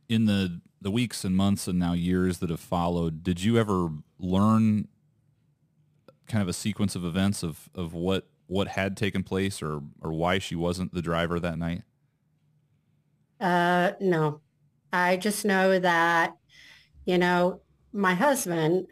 in 0.08 0.26
the 0.26 0.62
the 0.82 0.92
weeks 0.92 1.26
and 1.26 1.36
months 1.36 1.68
and 1.68 1.78
now 1.78 1.94
years 1.94 2.38
that 2.40 2.50
have 2.50 2.60
followed, 2.60 3.22
did 3.24 3.44
you 3.44 3.58
ever 3.58 3.90
learn 4.18 4.88
kind 6.28 6.42
of 6.42 6.48
a 6.48 6.54
sequence 6.54 6.96
of 6.96 7.04
events 7.04 7.44
of 7.44 7.70
of 7.76 7.94
what 7.94 8.30
what 8.48 8.70
had 8.70 8.96
taken 8.96 9.24
place 9.24 9.62
or 9.62 9.82
or 10.02 10.14
why 10.14 10.40
she 10.40 10.56
wasn't 10.56 10.94
the 10.94 11.02
driver 11.02 11.40
that 11.40 11.58
night? 11.58 11.84
Uh, 13.40 13.92
no, 14.00 14.42
I 14.92 15.18
just 15.18 15.46
know 15.46 15.80
that, 15.80 16.36
you 17.06 17.18
know, 17.18 17.62
my 17.94 18.14
husband, 18.14 18.88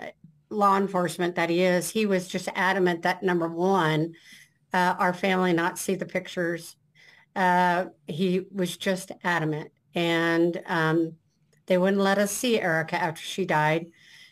law 0.50 0.78
enforcement 0.78 1.36
that 1.36 1.50
he 1.50 1.62
is, 1.62 1.90
he 1.90 2.06
was 2.06 2.28
just 2.28 2.50
adamant 2.56 3.02
that 3.04 3.24
number 3.24 3.48
one, 3.48 4.14
uh, 4.74 4.96
our 4.98 5.14
family 5.14 5.54
not 5.54 5.78
see 5.78 5.96
the 5.96 6.06
pictures. 6.06 6.76
Uh, 7.36 7.86
he 8.08 8.46
was 8.52 8.78
just 8.78 9.12
adamant. 9.24 9.72
And 9.94 10.62
um, 10.66 11.14
they 11.66 11.78
wouldn't 11.78 12.02
let 12.02 12.18
us 12.18 12.32
see 12.32 12.60
Erika 12.60 13.02
after 13.02 13.22
she 13.22 13.46
died. 13.46 13.88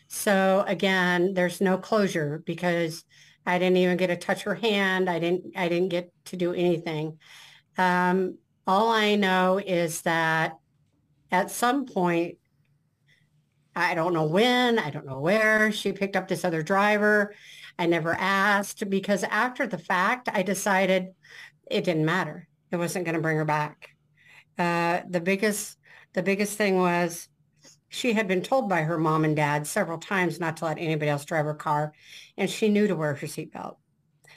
So 0.08 0.64
again, 0.66 1.34
there's 1.34 1.60
no 1.60 1.78
closure 1.78 2.42
because 2.46 3.04
I 3.44 3.58
didn't 3.58 3.76
even 3.78 3.96
get 3.96 4.08
to 4.08 4.16
touch 4.16 4.42
her 4.42 4.54
hand. 4.54 5.08
I 5.08 5.18
didn't, 5.18 5.56
I 5.56 5.68
didn't 5.68 5.88
get 5.88 6.12
to 6.26 6.36
do 6.36 6.52
anything. 6.52 7.18
Um, 7.78 8.38
all 8.66 8.90
I 8.90 9.14
know 9.14 9.58
is 9.58 10.02
that 10.02 10.58
at 11.30 11.50
some 11.50 11.86
point, 11.86 12.38
I 13.76 13.94
don't 13.94 14.14
know 14.14 14.24
when, 14.24 14.78
I 14.78 14.88
don't 14.88 15.06
know 15.06 15.20
where, 15.20 15.70
she 15.70 15.92
picked 15.92 16.16
up 16.16 16.28
this 16.28 16.44
other 16.44 16.62
driver. 16.62 17.34
I 17.78 17.84
never 17.84 18.14
asked 18.14 18.88
because 18.88 19.22
after 19.24 19.66
the 19.66 19.76
fact, 19.76 20.30
I 20.32 20.42
decided 20.42 21.08
it 21.70 21.84
didn't 21.84 22.06
matter. 22.06 22.48
It 22.72 22.76
wasn't 22.78 23.04
going 23.04 23.16
to 23.16 23.20
bring 23.20 23.36
her 23.36 23.44
back. 23.44 23.90
Uh, 24.58 25.02
the 25.10 25.20
biggest, 25.20 25.76
the 26.14 26.22
biggest 26.22 26.56
thing 26.56 26.78
was 26.78 27.28
she 27.90 28.14
had 28.14 28.26
been 28.26 28.42
told 28.42 28.68
by 28.68 28.82
her 28.82 28.96
mom 28.96 29.24
and 29.24 29.36
dad 29.36 29.66
several 29.66 29.98
times 29.98 30.40
not 30.40 30.56
to 30.56 30.64
let 30.64 30.78
anybody 30.78 31.10
else 31.10 31.26
drive 31.26 31.44
her 31.44 31.54
car, 31.54 31.92
and 32.38 32.48
she 32.48 32.70
knew 32.70 32.86
to 32.86 32.96
wear 32.96 33.14
her 33.14 33.26
seatbelt. 33.26 33.76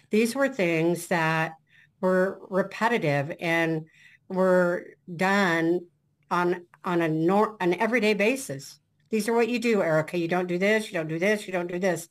These 0.09 0.35
were 0.35 0.49
things 0.49 1.07
that 1.07 1.53
were 2.01 2.41
repetitive 2.49 3.35
and 3.39 3.85
were 4.27 4.87
done 5.15 5.81
on 6.29 6.65
on 6.83 7.01
a 7.01 7.07
nor- 7.07 7.57
an 7.59 7.73
everyday 7.75 8.13
basis. 8.13 8.79
These 9.09 9.27
are 9.27 9.33
what 9.33 9.49
you 9.49 9.59
do, 9.59 9.81
Erika. 9.81 10.17
You 10.17 10.27
don't 10.27 10.47
do 10.47 10.57
this, 10.57 10.87
you 10.87 10.93
don't 10.93 11.07
do 11.07 11.19
this, 11.19 11.47
you 11.47 11.53
don't 11.53 11.67
do 11.67 11.79
this. 11.79 12.09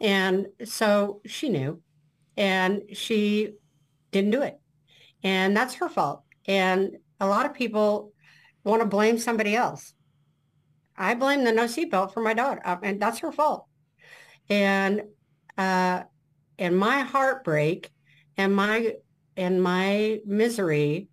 And 0.00 0.46
so 0.64 1.20
she 1.26 1.48
knew 1.48 1.82
and 2.36 2.82
she 2.92 3.52
didn't 4.10 4.30
do 4.30 4.42
it. 4.42 4.58
And 5.22 5.56
that's 5.56 5.74
her 5.74 5.88
fault. 5.88 6.22
And 6.46 6.96
a 7.20 7.26
lot 7.26 7.46
of 7.46 7.54
people 7.54 8.12
want 8.64 8.82
to 8.82 8.88
blame 8.88 9.18
somebody 9.18 9.56
else. 9.56 9.92
I 10.96 11.14
blame 11.14 11.44
the 11.44 11.52
no 11.52 11.64
seatbelt 11.64 12.12
for 12.12 12.20
my 12.20 12.34
daughter, 12.34 12.60
uh, 12.64 12.76
and 12.82 13.00
that's 13.00 13.20
her 13.20 13.30
fault. 13.30 13.66
And 14.48 15.02
uh, 15.56 16.02
and 16.58 16.76
my 16.76 17.00
heartbreak 17.00 17.90
and 18.36 18.54
my 18.54 18.94
and 19.36 19.62
my 19.62 20.18
misery 20.26 21.08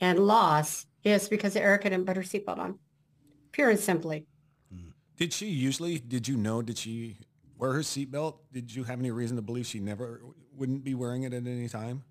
and 0.00 0.18
loss 0.18 0.86
is 1.04 1.28
because 1.28 1.56
Erika 1.56 1.88
didn't 1.90 2.06
put 2.06 2.16
her 2.16 2.22
seatbelt 2.22 2.58
on, 2.58 2.78
pure 3.58 3.70
and 3.70 3.80
simply. 3.80 4.24
Did 5.16 5.32
she 5.32 5.46
usually? 5.46 5.98
Did 5.98 6.28
you 6.28 6.36
know? 6.36 6.62
Did 6.62 6.78
she 6.78 7.16
wear 7.56 7.72
her 7.72 7.80
seatbelt? 7.80 8.36
Did 8.52 8.72
you 8.72 8.84
have 8.84 9.00
any 9.00 9.10
reason 9.10 9.34
to 9.34 9.42
believe 9.42 9.66
she 9.66 9.80
never 9.80 10.22
wouldn't 10.56 10.84
be 10.84 10.94
wearing 10.94 11.24
it 11.24 11.34
at 11.34 11.44
any 11.44 11.68
time? 11.68 12.04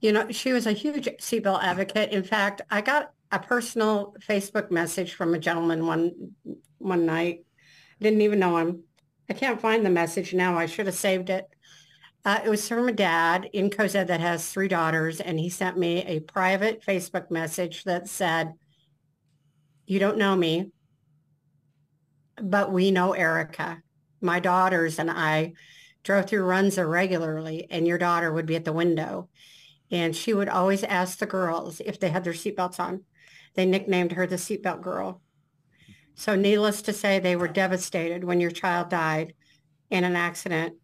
You 0.00 0.10
know, 0.10 0.28
she 0.32 0.52
was 0.52 0.66
a 0.66 0.72
huge 0.72 1.06
seatbelt 1.20 1.62
advocate. 1.62 2.10
In 2.10 2.24
fact, 2.24 2.62
I 2.68 2.80
got 2.80 3.12
a 3.30 3.38
personal 3.38 4.16
Facebook 4.28 4.72
message 4.72 5.14
from 5.14 5.34
a 5.34 5.38
gentleman 5.38 5.86
one 5.86 6.32
one 6.78 7.06
night. 7.06 7.44
Didn't 8.00 8.22
even 8.22 8.40
know 8.40 8.56
him. 8.56 8.82
I 9.30 9.34
can't 9.34 9.60
find 9.60 9.86
the 9.86 9.90
message 9.90 10.34
now. 10.34 10.58
I 10.58 10.66
should 10.66 10.86
have 10.86 10.96
saved 10.96 11.30
it. 11.30 11.46
Uh, 12.24 12.40
it 12.44 12.48
was 12.48 12.66
from 12.66 12.88
a 12.88 12.92
dad 12.92 13.48
in 13.52 13.70
Cozad 13.70 14.08
that 14.08 14.20
has 14.20 14.48
three 14.50 14.66
daughters, 14.66 15.20
and 15.20 15.38
he 15.38 15.48
sent 15.48 15.78
me 15.78 16.02
a 16.06 16.18
private 16.20 16.84
Facebook 16.84 17.30
message 17.30 17.84
that 17.84 18.08
said, 18.08 18.54
"You 19.86 19.98
don't 19.98 20.18
know 20.18 20.34
me, 20.34 20.72
but 22.42 22.72
we 22.72 22.90
know 22.90 23.12
Erika. 23.12 23.82
My 24.20 24.40
daughters 24.40 24.98
and 24.98 25.10
I 25.10 25.52
drove 26.02 26.26
through 26.26 26.44
Runza 26.44 26.88
regularly, 26.88 27.66
and 27.70 27.86
your 27.86 27.98
daughter 27.98 28.32
would 28.32 28.46
be 28.46 28.56
at 28.56 28.64
the 28.64 28.72
window, 28.72 29.28
and 29.90 30.14
she 30.14 30.34
would 30.34 30.48
always 30.48 30.84
ask 30.84 31.18
the 31.18 31.26
girls 31.26 31.80
if 31.80 32.00
they 32.00 32.10
had 32.10 32.24
their 32.24 32.32
seatbelts 32.32 32.80
on. 32.80 33.04
They 33.54 33.66
nicknamed 33.66 34.12
her 34.12 34.26
the 34.26 34.36
seatbelt 34.36 34.82
girl. 34.82 35.20
So 36.14 36.36
needless 36.36 36.82
to 36.82 36.92
say, 36.92 37.18
they 37.18 37.36
were 37.36 37.48
devastated 37.48 38.24
when 38.24 38.40
your 38.40 38.50
child 38.50 38.88
died 38.88 39.34
in 39.90 40.04
an 40.04 40.16
accident 40.16 40.76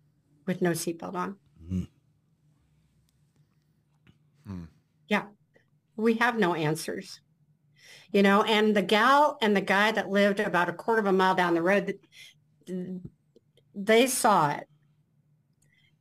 with 0.46 0.62
no 0.62 0.70
seatbelt 0.70 1.14
on. 1.14 1.36
Hmm. 1.68 1.84
Yeah, 5.08 5.24
we 5.96 6.14
have 6.14 6.38
no 6.38 6.54
answers. 6.54 7.20
You 8.12 8.22
know, 8.22 8.42
and 8.42 8.76
the 8.76 8.82
gal 8.82 9.38
and 9.40 9.56
the 9.56 9.60
guy 9.60 9.92
that 9.92 10.08
lived 10.08 10.40
about 10.40 10.68
a 10.68 10.72
quarter 10.72 11.00
of 11.00 11.06
a 11.06 11.12
mile 11.12 11.34
down 11.34 11.54
the 11.54 11.62
road, 11.62 11.98
they 13.74 14.06
saw 14.06 14.50
it. 14.50 14.66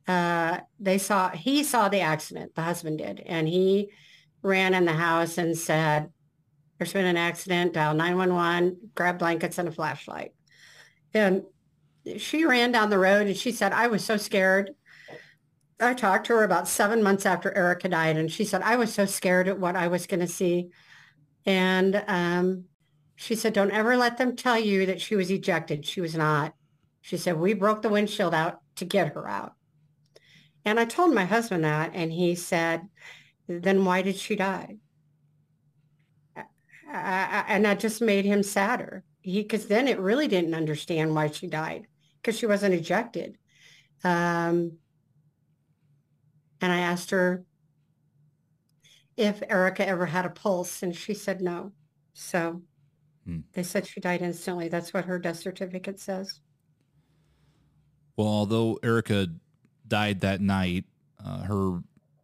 Uh, 0.08 0.58
they 0.80 0.98
saw, 0.98 1.30
he 1.30 1.62
saw 1.62 1.88
the 1.88 2.00
accident, 2.00 2.54
the 2.56 2.62
husband 2.62 2.98
did, 2.98 3.20
and 3.20 3.46
he 3.46 3.90
ran 4.42 4.74
in 4.74 4.84
the 4.84 4.92
house 4.92 5.38
and 5.38 5.56
said, 5.56 6.10
there's 6.78 6.92
been 6.92 7.04
an 7.04 7.16
accident, 7.16 7.74
dial 7.74 7.94
911, 7.94 8.90
grab 8.94 9.18
blankets 9.18 9.58
and 9.58 9.68
a 9.68 9.70
flashlight. 9.70 10.32
And 11.12 11.42
she 12.16 12.44
ran 12.44 12.72
down 12.72 12.90
the 12.90 12.98
road 12.98 13.26
and 13.26 13.36
she 13.36 13.52
said, 13.52 13.72
I 13.72 13.88
was 13.88 14.02
so 14.02 14.16
scared. 14.16 14.70
I 15.78 15.94
talked 15.94 16.26
to 16.26 16.34
her 16.34 16.44
about 16.44 16.68
seven 16.68 17.02
months 17.02 17.26
after 17.26 17.56
Erika 17.56 17.88
died, 17.88 18.16
and 18.16 18.30
she 18.30 18.44
said, 18.44 18.62
I 18.62 18.76
was 18.76 18.92
so 18.92 19.06
scared 19.06 19.48
at 19.48 19.58
what 19.58 19.76
I 19.76 19.88
was 19.88 20.06
going 20.06 20.20
to 20.20 20.26
see. 20.26 20.70
And 21.46 22.02
um, 22.06 22.64
she 23.16 23.34
said, 23.34 23.52
don't 23.52 23.70
ever 23.70 23.96
let 23.96 24.18
them 24.18 24.36
tell 24.36 24.58
you 24.58 24.86
that 24.86 25.00
she 25.00 25.16
was 25.16 25.30
ejected. 25.30 25.86
She 25.86 26.00
was 26.00 26.14
not. 26.14 26.54
She 27.00 27.16
said, 27.16 27.38
we 27.38 27.54
broke 27.54 27.82
the 27.82 27.88
windshield 27.88 28.34
out 28.34 28.60
to 28.76 28.84
get 28.84 29.14
her 29.14 29.28
out. 29.28 29.54
And 30.64 30.78
I 30.78 30.84
told 30.84 31.14
my 31.14 31.24
husband 31.24 31.64
that, 31.64 31.92
and 31.94 32.12
he 32.12 32.34
said, 32.34 32.82
then 33.48 33.84
why 33.84 34.02
did 34.02 34.16
she 34.16 34.36
die? 34.36 34.76
Uh, 36.36 36.42
and 36.92 37.64
that 37.64 37.80
just 37.80 38.02
made 38.02 38.24
him 38.24 38.42
sadder. 38.42 39.04
He, 39.20 39.42
because 39.42 39.66
then 39.66 39.86
it 39.86 39.98
really 40.00 40.28
didn't 40.28 40.54
understand 40.54 41.14
why 41.14 41.30
she 41.30 41.46
died 41.46 41.86
because 42.20 42.38
she 42.38 42.46
wasn't 42.46 42.74
ejected. 42.74 43.36
Um, 44.02 44.78
and 46.60 46.72
I 46.72 46.80
asked 46.80 47.10
her 47.10 47.44
if 49.20 49.42
Erika 49.48 49.86
ever 49.86 50.06
had 50.06 50.26
a 50.26 50.30
pulse, 50.30 50.82
and 50.82 50.94
she 50.96 51.14
said 51.14 51.40
no. 51.42 51.72
So 52.14 52.62
Hmm. 53.26 53.40
they 53.54 53.62
said 53.64 53.86
she 53.86 54.00
died 54.00 54.22
instantly. 54.22 54.68
That's 54.68 54.94
what 54.94 55.06
her 55.06 55.18
death 55.20 55.38
certificate 55.40 56.00
says. 56.00 56.40
Well, 58.16 58.28
although 58.28 58.78
Erika 58.82 59.28
died 59.86 60.20
that 60.20 60.40
night, 60.40 60.84
uh, 61.24 61.42
her 61.44 61.80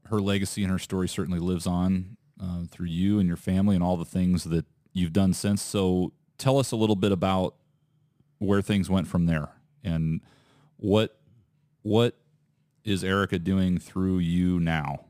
her 0.06 0.20
legacy 0.20 0.62
and 0.62 0.70
her 0.70 0.78
story 0.78 1.08
certainly 1.08 1.40
lives 1.40 1.66
on 1.66 2.16
uh, 2.40 2.64
through 2.70 2.86
you 2.86 3.18
and 3.18 3.26
your 3.26 3.36
family 3.36 3.74
and 3.74 3.82
all 3.82 3.96
the 3.96 4.04
things 4.04 4.44
that 4.44 4.64
you've 4.92 5.12
done 5.12 5.32
since. 5.34 5.60
So 5.62 6.12
tell 6.38 6.58
us 6.58 6.70
a 6.70 6.76
little 6.76 6.94
bit 6.94 7.10
about 7.10 7.56
where 8.38 8.62
things 8.62 8.90
went 8.90 9.08
from 9.08 9.26
there 9.26 9.50
and 9.84 10.22
what 10.78 11.18
what 11.82 12.16
is 12.84 13.04
Erika 13.04 13.38
doing 13.40 13.78
through 13.78 14.18
you 14.20 14.60
now? 14.60 15.05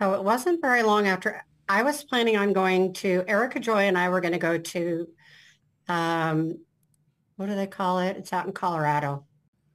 So 0.00 0.14
it 0.14 0.24
wasn't 0.24 0.62
very 0.62 0.82
long 0.82 1.06
after 1.06 1.44
I 1.68 1.82
was 1.82 2.02
planning 2.02 2.34
on 2.38 2.54
going 2.54 2.94
to 2.94 3.22
Erika 3.28 3.60
Joy 3.60 3.82
and 3.82 3.98
I 3.98 4.08
were 4.08 4.22
going 4.22 4.32
to 4.32 4.38
go 4.38 4.56
to, 4.56 5.08
um, 5.88 6.58
what 7.36 7.46
do 7.46 7.54
they 7.54 7.66
call 7.66 7.98
it? 7.98 8.16
It's 8.16 8.32
out 8.32 8.46
in 8.46 8.52
Colorado. 8.52 9.26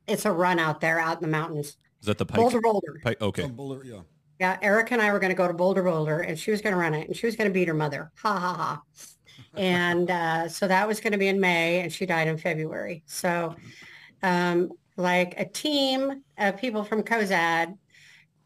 It's 0.07 0.25
a 0.25 0.31
run 0.31 0.57
out 0.57 0.81
there, 0.81 0.99
out 0.99 1.17
in 1.17 1.21
the 1.21 1.27
mountains. 1.27 1.77
Is 2.01 2.07
that 2.07 2.17
the 2.17 2.25
Pike? 2.25 2.37
Bolder 2.37 2.59
Boulder. 2.59 2.99
Pike 3.03 3.21
okay. 3.21 3.43
Some 3.43 3.51
Boulder, 3.51 3.83
yeah. 3.85 3.99
Yeah, 4.39 4.57
Erika 4.63 4.93
and 4.95 5.01
I 5.01 5.13
were 5.13 5.19
going 5.19 5.29
to 5.29 5.35
go 5.35 5.47
to 5.47 5.53
Bolder 5.53 5.83
Boulder, 5.83 6.21
and 6.21 6.37
she 6.37 6.49
was 6.49 6.59
going 6.59 6.73
to 6.73 6.79
run 6.79 6.95
it, 6.95 7.07
and 7.07 7.15
she 7.15 7.27
was 7.27 7.35
going 7.35 7.47
to 7.47 7.53
beat 7.53 7.67
her 7.67 7.75
mother. 7.75 8.11
Ha 8.23 8.39
ha 8.39 8.53
ha. 8.55 8.81
And 9.53 10.09
uh, 10.09 10.49
so 10.49 10.67
that 10.67 10.87
was 10.87 10.99
going 10.99 11.13
to 11.13 11.19
be 11.19 11.27
in 11.27 11.39
May, 11.39 11.81
and 11.81 11.93
she 11.93 12.07
died 12.07 12.27
in 12.27 12.39
February. 12.39 13.03
So, 13.05 13.55
um, 14.23 14.71
like 14.97 15.35
a 15.39 15.45
team 15.45 16.23
of 16.39 16.57
people 16.57 16.83
from 16.83 17.03
Cozad, 17.03 17.77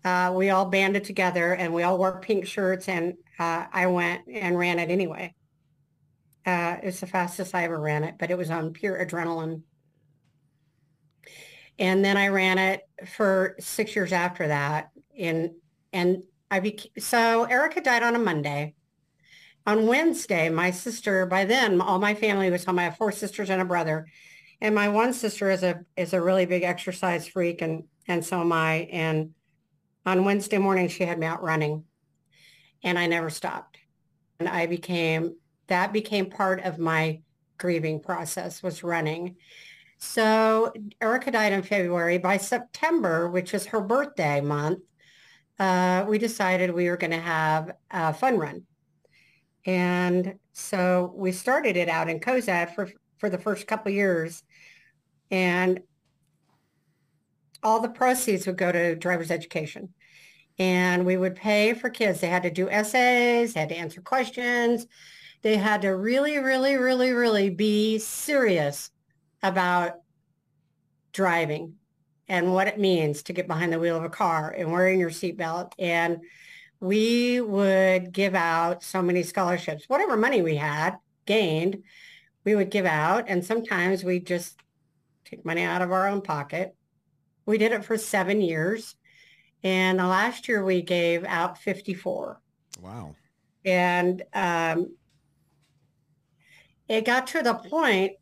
uh, 0.10 0.32
we 0.34 0.50
all 0.50 0.66
banded 0.66 1.04
together, 1.04 1.54
and 1.54 1.74
we 1.74 1.84
all 1.84 1.98
wore 1.98 2.20
pink 2.20 2.48
shirts, 2.48 2.90
and 2.90 3.14
uh, 3.38 3.66
I 3.72 3.86
went 3.88 4.24
and 4.28 4.58
ran 4.58 4.80
it 4.80 4.90
anyway. 4.90 5.36
Uh, 6.46 6.78
it's 6.82 7.00
the 7.00 7.08
fastest 7.08 7.54
I 7.54 7.66
ever 7.66 7.80
ran 7.80 8.04
it, 8.04 8.16
but 8.18 8.32
it 8.32 8.38
was 8.38 8.50
on 8.50 8.74
pure 8.74 9.06
adrenaline. 9.06 9.62
And 11.78 12.04
then 12.04 12.18
I 12.18 12.30
ran 12.30 12.58
it 12.58 12.82
for 13.08 13.56
six 13.60 13.96
years 13.96 14.12
after 14.12 14.48
that 14.48 14.90
in 15.16 15.56
and 15.94 16.24
I 16.52 16.76
so 16.98 17.44
Erika 17.44 17.82
died 17.82 18.04
on 18.04 18.16
a 18.16 18.20
Monday. 18.20 18.74
On 19.68 19.86
Wednesday, 19.86 20.50
my 20.50 20.72
sister, 20.72 21.26
by 21.26 21.46
then 21.46 21.80
all 21.80 22.00
my 22.00 22.16
family 22.16 22.50
was 22.50 22.66
home. 22.66 22.80
I 22.80 22.84
have 22.84 22.98
four 22.98 23.12
sisters 23.12 23.50
and 23.50 23.62
a 23.62 23.66
brother. 23.66 24.08
And 24.60 24.74
my 24.74 24.90
one 24.90 25.14
sister 25.14 25.52
is 25.52 25.64
a 25.64 25.82
is 25.96 26.14
a 26.14 26.22
really 26.22 26.46
big 26.46 26.64
exercise 26.64 27.28
freak 27.28 27.62
and 27.62 27.84
and 28.08 28.26
so 28.26 28.42
am 28.42 28.52
I. 28.52 28.90
And 28.92 29.36
on 30.10 30.26
Wednesday 30.26 30.58
morning 30.58 30.88
she 30.88 31.04
had 31.04 31.20
me 31.20 31.28
out 31.28 31.44
running 31.44 31.84
and 32.84 32.98
I 32.98 33.06
never 33.06 33.30
stopped. 33.30 33.78
And 34.40 34.50
I 34.50 34.66
became 34.66 35.36
that 35.68 35.94
became 35.94 36.32
part 36.32 36.62
of 36.64 36.80
my 36.80 37.22
grieving 37.60 38.00
process 38.00 38.64
was 38.64 38.84
running. 38.84 39.36
So 40.00 40.74
Erika 41.00 41.30
died 41.30 41.54
in 41.54 41.62
February. 41.62 42.18
By 42.18 42.38
September, 42.38 43.30
which 43.30 43.54
is 43.54 43.68
her 43.68 43.82
birthday 43.82 44.42
month, 44.42 44.80
uh, 45.60 46.06
we 46.08 46.18
decided 46.18 46.74
we 46.74 46.90
were 46.90 46.98
going 46.98 47.12
to 47.12 47.20
have 47.20 47.74
a 47.92 48.14
fun 48.14 48.40
run. 48.40 48.64
And 49.66 50.40
so 50.54 51.14
we 51.16 51.32
started 51.34 51.78
it 51.78 51.90
out 51.90 52.10
in 52.10 52.20
Cozad 52.20 52.74
for, 52.74 52.90
for 53.20 53.30
the 53.30 53.38
first 53.38 53.68
couple 53.68 53.92
years. 53.92 54.42
And 55.30 55.82
all 57.62 57.82
the 57.82 57.90
proceeds 57.90 58.48
would 58.48 58.58
go 58.58 58.72
to 58.72 58.96
driver's 58.96 59.32
education. 59.32 59.94
And 60.60 61.06
we 61.06 61.18
would 61.18 61.36
pay 61.36 61.74
for 61.74 61.90
kids. 61.90 62.20
They 62.20 62.28
had 62.28 62.44
to 62.44 62.52
do 62.52 62.70
essays, 62.70 63.56
had 63.56 63.70
to 63.70 63.78
answer 63.78 64.02
questions. 64.02 64.86
They 65.42 65.56
had 65.56 65.82
to 65.84 65.96
really, 65.96 66.38
really, 66.38 66.76
really, 66.76 67.14
really 67.14 67.50
be 67.50 67.98
serious 67.98 68.92
about 69.42 70.02
driving 71.14 71.76
and 72.28 72.54
what 72.54 72.68
it 72.68 72.78
means 72.78 73.24
to 73.24 73.34
get 73.34 73.48
behind 73.48 73.74
the 73.74 73.80
wheel 73.80 73.98
of 73.98 74.04
a 74.04 74.10
car 74.10 74.54
and 74.56 74.72
wearing 74.72 75.00
your 75.00 75.10
seatbelt. 75.10 75.72
And 75.80 76.20
we 76.80 77.42
would 77.42 78.12
give 78.12 78.36
out 78.36 78.84
so 78.84 79.02
many 79.02 79.24
scholarships, 79.24 79.86
whatever 79.88 80.16
money 80.16 80.42
we 80.42 80.56
had 80.56 80.98
gained, 81.26 81.84
we 82.44 82.56
would 82.56 82.70
give 82.70 82.86
out. 82.86 83.26
And 83.28 83.44
sometimes 83.44 84.04
we 84.04 84.20
just 84.20 84.60
take 85.26 85.46
money 85.46 85.64
out 85.64 85.82
of 85.82 85.92
our 85.92 86.08
own 86.08 86.22
pocket. 86.22 86.76
We 87.46 87.58
did 87.58 87.72
it 87.72 87.84
for 87.84 87.98
seven 87.98 88.42
years. 88.42 88.96
And 89.64 90.00
the 90.00 90.08
last 90.08 90.48
year 90.48 90.64
we 90.64 90.82
gave 90.82 91.24
out 91.26 91.58
54. 91.58 92.42
Wow. 92.82 93.16
And 93.66 94.24
um, 94.34 94.96
it 96.88 97.06
got 97.06 97.28
to 97.28 97.44
the 97.44 97.54
point, 97.54 98.14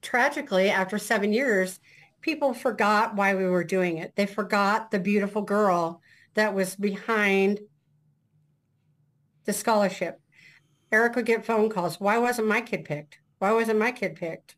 tragically, 0.00 0.70
after 0.70 0.98
seven 0.98 1.32
years, 1.32 1.78
people 2.20 2.54
forgot 2.54 3.14
why 3.14 3.34
we 3.34 3.44
were 3.44 3.64
doing 3.64 3.98
it. 3.98 4.12
They 4.16 4.26
forgot 4.26 4.90
the 4.90 4.98
beautiful 4.98 5.42
girl 5.42 6.00
that 6.34 6.54
was 6.54 6.74
behind 6.74 7.60
the 9.44 9.52
scholarship. 9.52 10.20
Eric 10.90 11.16
would 11.16 11.26
get 11.26 11.44
phone 11.44 11.68
calls. 11.70 12.00
Why 12.00 12.18
wasn't 12.18 12.48
my 12.48 12.60
kid 12.60 12.84
picked? 12.84 13.18
Why 13.38 13.52
wasn't 13.52 13.78
my 13.78 13.92
kid 13.92 14.16
picked? 14.16 14.55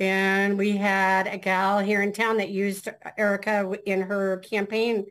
And 0.00 0.56
we 0.56 0.76
had 0.76 1.26
a 1.26 1.38
gal 1.38 1.80
here 1.80 2.02
in 2.02 2.12
town 2.12 2.36
that 2.36 2.50
used 2.50 2.88
Erika 3.16 3.76
in 3.84 4.02
her 4.02 4.38
campaign 4.38 5.06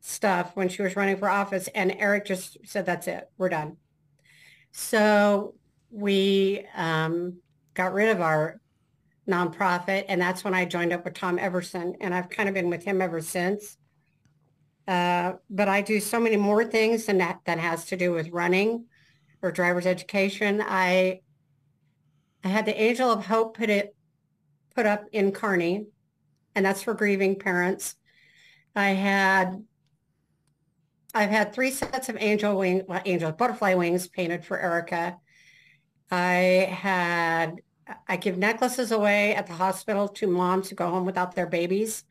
stuff 0.00 0.52
when 0.54 0.68
she 0.68 0.82
was 0.82 0.96
running 0.96 1.16
for 1.16 1.28
office. 1.28 1.68
And 1.74 1.94
Eric 1.98 2.26
just 2.26 2.58
said, 2.64 2.86
that's 2.86 3.08
it. 3.08 3.28
We're 3.38 3.48
done. 3.48 3.76
So 4.72 5.54
we 5.90 6.64
um, 6.76 7.38
got 7.74 7.92
rid 7.92 8.08
of 8.10 8.20
our 8.20 8.60
nonprofit. 9.28 10.04
And 10.08 10.20
that's 10.20 10.44
when 10.44 10.54
I 10.54 10.64
joined 10.64 10.92
up 10.92 11.04
with 11.04 11.14
Tom 11.14 11.38
Everson. 11.38 11.96
And 12.00 12.14
I've 12.14 12.30
kind 12.30 12.48
of 12.48 12.54
been 12.54 12.70
with 12.70 12.84
him 12.84 13.02
ever 13.02 13.20
since. 13.20 13.76
Uh, 14.86 15.34
but 15.48 15.68
I 15.68 15.82
do 15.82 16.00
so 16.00 16.18
many 16.18 16.36
more 16.36 16.64
things 16.64 17.06
than 17.06 17.18
that 17.18 17.40
that 17.44 17.58
has 17.58 17.84
to 17.86 17.96
do 17.96 18.12
with 18.12 18.30
running 18.30 18.86
or 19.42 19.52
driver's 19.52 19.86
education. 19.86 20.62
I 20.66 21.20
I 22.42 22.48
had 22.48 22.64
the 22.64 22.80
Angel 22.80 23.10
of 23.10 23.26
Hope 23.26 23.56
put 23.56 23.68
it 23.68 23.94
put 24.80 24.86
up 24.86 25.04
in 25.12 25.30
Kearney, 25.30 25.84
and 26.54 26.64
that's 26.64 26.82
for 26.82 26.94
grieving 26.94 27.38
parents. 27.38 27.96
I 28.74 28.90
had 28.90 29.62
I've 31.12 31.28
had 31.28 31.52
three 31.52 31.70
sets 31.70 32.08
of 32.08 32.16
angel 32.18 32.56
wing 32.56 32.84
well, 32.88 33.02
angel 33.04 33.30
butterfly 33.30 33.74
wings 33.74 34.08
painted 34.08 34.42
for 34.42 34.58
Erika. 34.58 35.18
I 36.10 36.66
had 36.70 37.60
I 38.08 38.16
give 38.16 38.38
necklaces 38.38 38.90
away 38.90 39.34
at 39.34 39.48
the 39.48 39.52
hospital 39.52 40.08
to 40.08 40.26
moms 40.26 40.70
who 40.70 40.76
go 40.76 40.88
home 40.88 41.04
without 41.04 41.34
their 41.34 41.46
babies 41.46 42.04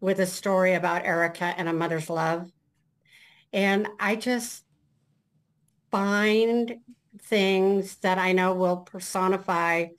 with 0.00 0.18
a 0.18 0.26
story 0.26 0.74
about 0.74 1.04
Erika 1.04 1.54
and 1.56 1.68
a 1.68 1.72
mother's 1.72 2.10
love. 2.10 2.50
And 3.52 3.86
I 4.00 4.16
just 4.16 4.64
find 5.92 6.74
things 7.22 7.98
that 7.98 8.18
I 8.18 8.32
know 8.32 8.54
will 8.54 8.78
personify 8.78 9.90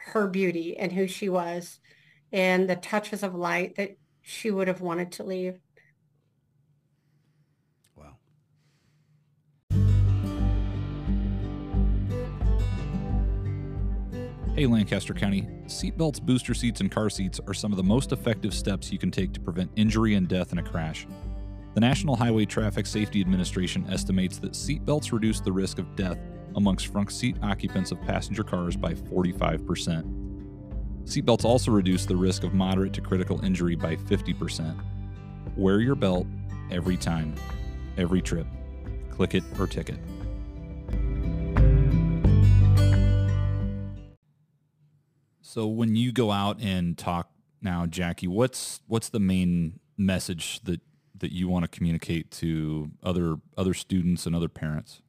her 0.00 0.26
beauty 0.26 0.76
and 0.76 0.92
who 0.92 1.06
she 1.06 1.28
was 1.28 1.80
and 2.32 2.68
the 2.68 2.76
touches 2.76 3.22
of 3.22 3.34
light 3.34 3.76
that 3.76 3.96
she 4.22 4.50
would 4.50 4.68
have 4.68 4.80
wanted 4.80 5.12
to 5.12 5.22
leave. 5.24 5.58
Wow. 7.96 8.16
Hey 14.54 14.66
Lancaster 14.66 15.14
County, 15.14 15.48
seatbelts, 15.66 16.20
booster 16.20 16.52
seats, 16.52 16.80
and 16.80 16.90
car 16.90 17.08
seats 17.08 17.40
are 17.46 17.54
some 17.54 17.72
of 17.72 17.76
the 17.76 17.82
most 17.82 18.12
effective 18.12 18.52
steps 18.52 18.92
you 18.92 18.98
can 18.98 19.10
take 19.10 19.32
to 19.32 19.40
prevent 19.40 19.70
injury 19.76 20.14
and 20.14 20.28
death 20.28 20.52
in 20.52 20.58
a 20.58 20.62
crash. 20.62 21.06
The 21.74 21.80
National 21.80 22.16
Highway 22.16 22.44
Traffic 22.44 22.86
Safety 22.86 23.20
Administration 23.20 23.86
estimates 23.88 24.38
that 24.38 24.52
seatbelts 24.52 25.12
reduce 25.12 25.40
the 25.40 25.52
risk 25.52 25.78
of 25.78 25.94
death 25.96 26.18
amongst 26.56 26.86
front 26.88 27.12
seat 27.12 27.36
occupants 27.42 27.90
of 27.90 28.00
passenger 28.02 28.44
cars 28.44 28.76
by 28.76 28.94
45%. 28.94 30.28
Seatbelts 31.04 31.44
also 31.44 31.70
reduce 31.70 32.04
the 32.04 32.16
risk 32.16 32.44
of 32.44 32.52
moderate 32.52 32.92
to 32.92 33.00
critical 33.00 33.42
injury 33.44 33.74
by 33.74 33.96
50%. 33.96 34.78
Wear 35.56 35.80
your 35.80 35.94
belt 35.94 36.26
every 36.70 36.96
time, 36.96 37.34
every 37.96 38.20
trip. 38.20 38.46
Click 39.10 39.34
it 39.34 39.42
or 39.58 39.66
ticket. 39.66 39.98
So 45.40 45.66
when 45.66 45.96
you 45.96 46.12
go 46.12 46.30
out 46.30 46.60
and 46.60 46.96
talk 46.96 47.30
now, 47.62 47.86
Jackie, 47.86 48.28
what's 48.28 48.80
what's 48.86 49.08
the 49.08 49.18
main 49.18 49.80
message 49.96 50.60
that 50.64 50.80
that 51.16 51.32
you 51.32 51.48
want 51.48 51.64
to 51.64 51.68
communicate 51.68 52.30
to 52.32 52.90
other 53.02 53.36
other 53.56 53.74
students 53.74 54.26
and 54.26 54.36
other 54.36 54.48
parents? 54.48 55.00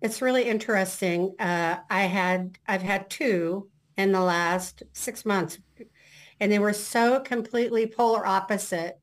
It's 0.00 0.22
really 0.22 0.44
interesting. 0.44 1.34
Uh, 1.38 1.78
I 1.88 2.02
had 2.02 2.58
I've 2.66 2.82
had 2.82 3.08
two 3.08 3.70
in 3.96 4.12
the 4.12 4.20
last 4.20 4.82
six 4.92 5.24
months, 5.24 5.58
and 6.38 6.52
they 6.52 6.58
were 6.58 6.72
so 6.72 7.20
completely 7.20 7.86
polar 7.86 8.26
opposite. 8.26 8.98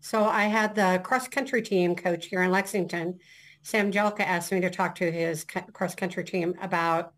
So 0.00 0.24
I 0.24 0.44
had 0.44 0.74
the 0.74 1.00
cross 1.02 1.28
country 1.28 1.62
team 1.62 1.94
coach 1.94 2.26
here 2.26 2.42
in 2.42 2.50
Lexington. 2.50 3.18
Sam 3.62 3.92
Jelka 3.92 4.20
asked 4.20 4.52
me 4.52 4.60
to 4.60 4.70
talk 4.70 4.94
to 4.96 5.10
his 5.10 5.44
cross 5.72 5.94
country 5.94 6.24
team 6.24 6.54
about 6.60 7.12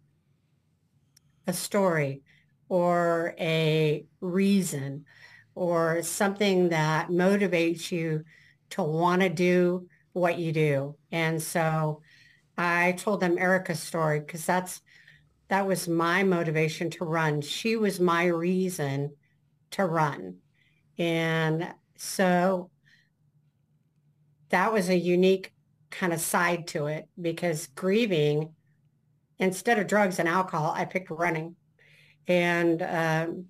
a 1.47 1.53
story 1.53 2.23
or 2.69 3.35
a 3.39 4.07
reason 4.21 5.05
or 5.55 6.03
something 6.03 6.71
that 6.71 7.09
motivates 7.09 7.93
you 7.93 8.25
to 8.71 8.83
want 8.83 9.23
to 9.23 9.29
do 9.29 9.87
what 10.13 10.39
you 10.39 10.53
do. 10.53 10.97
And 11.11 11.41
so 11.43 12.01
I 12.57 12.93
told 12.93 13.21
them 13.21 13.39
Erika's 13.39 13.81
story 13.81 14.21
because 14.21 14.45
that's 14.45 14.81
that 15.49 15.67
was 15.67 15.89
my 15.89 16.23
motivation 16.23 16.91
to 16.91 17.05
run. 17.05 17.43
She 17.43 17.77
was 17.77 18.01
my 18.01 18.25
reason 18.25 19.15
to 19.73 19.85
run. 19.85 20.37
And 20.99 21.75
so 21.97 22.71
that 24.49 24.73
was 24.73 24.89
a 24.89 24.97
unique 24.97 25.53
kind 25.91 26.13
of 26.13 26.21
side 26.21 26.67
to 26.69 26.87
it 26.87 27.09
because 27.21 27.67
grieving, 27.69 28.55
instead 29.39 29.79
of 29.79 29.87
drugs 29.87 30.19
and 30.19 30.29
alcohol, 30.29 30.73
I 30.75 30.85
picked 30.85 31.11
running. 31.11 31.57
And 32.27 32.83
um, 32.83 33.47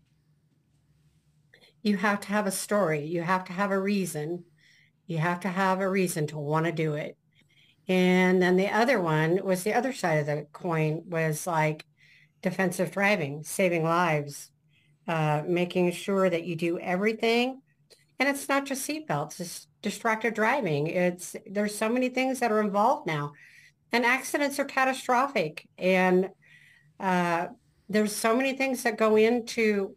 you 1.82 1.96
have 1.98 2.20
to 2.20 2.28
have 2.28 2.46
a 2.46 2.52
story. 2.52 3.04
You 3.04 3.22
have 3.22 3.44
to 3.44 3.52
have 3.52 3.70
a 3.70 3.78
reason. 3.78 4.44
You 5.06 5.18
have 5.18 5.40
to 5.40 5.48
have 5.48 5.80
a 5.80 5.88
reason 5.88 6.26
to 6.28 6.38
want 6.38 6.66
to 6.66 6.72
do 6.72 6.94
it. 6.94 7.16
And 7.88 8.40
then 8.40 8.56
the 8.56 8.68
other 8.68 9.00
one 9.00 9.40
was 9.44 9.62
the 9.64 9.74
other 9.74 9.92
side 9.92 10.20
of 10.20 10.26
the 10.26 10.46
coin 10.52 11.02
was 11.06 11.46
like 11.46 11.84
defensive 12.40 12.92
driving, 12.92 13.42
saving 13.42 13.84
lives, 13.84 14.50
uh, 15.08 15.42
making 15.46 15.92
sure 15.92 16.30
that 16.30 16.44
you 16.44 16.56
do 16.56 16.78
everything. 16.78 17.60
And 18.18 18.28
it's 18.28 18.48
not 18.48 18.66
just 18.66 18.88
seatbelts, 18.88 19.40
it's 19.40 19.66
distracted 19.80 20.34
driving. 20.34 20.86
It's 20.86 21.34
there's 21.44 21.74
so 21.74 21.88
many 21.88 22.08
things 22.08 22.38
that 22.38 22.52
are 22.52 22.60
involved 22.60 23.06
now. 23.06 23.32
And 23.90 24.06
accidents 24.06 24.58
are 24.58 24.64
catastrophic. 24.64 25.68
And 25.76 26.30
uh, 27.00 27.48
there's 27.88 28.14
so 28.14 28.36
many 28.36 28.52
things 28.54 28.84
that 28.84 28.96
go 28.96 29.16
into 29.16 29.96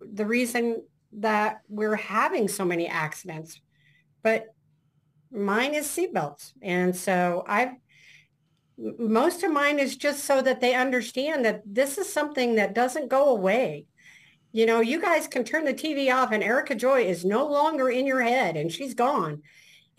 the 0.00 0.26
reason 0.26 0.82
that 1.12 1.60
we're 1.68 1.96
having 1.96 2.48
so 2.48 2.64
many 2.64 2.86
accidents. 2.88 3.60
But 4.22 4.46
mine 5.32 5.74
is 5.74 5.86
seatbelts. 5.86 6.52
And 6.62 6.94
so 6.94 7.44
I've, 7.46 7.72
most 8.76 9.42
of 9.42 9.52
mine 9.52 9.78
is 9.78 9.96
just 9.96 10.24
so 10.24 10.40
that 10.42 10.60
they 10.60 10.74
understand 10.74 11.44
that 11.44 11.62
this 11.66 11.98
is 11.98 12.12
something 12.12 12.54
that 12.54 12.74
doesn't 12.74 13.08
go 13.08 13.30
away. 13.30 13.86
You 14.52 14.66
know, 14.66 14.80
you 14.80 15.00
guys 15.00 15.26
can 15.26 15.44
turn 15.44 15.64
the 15.64 15.74
TV 15.74 16.14
off 16.14 16.32
and 16.32 16.42
Erika 16.42 16.74
Joy 16.74 17.02
is 17.02 17.24
no 17.24 17.46
longer 17.46 17.90
in 17.90 18.06
your 18.06 18.22
head 18.22 18.56
and 18.56 18.72
she's 18.72 18.94
gone. 18.94 19.42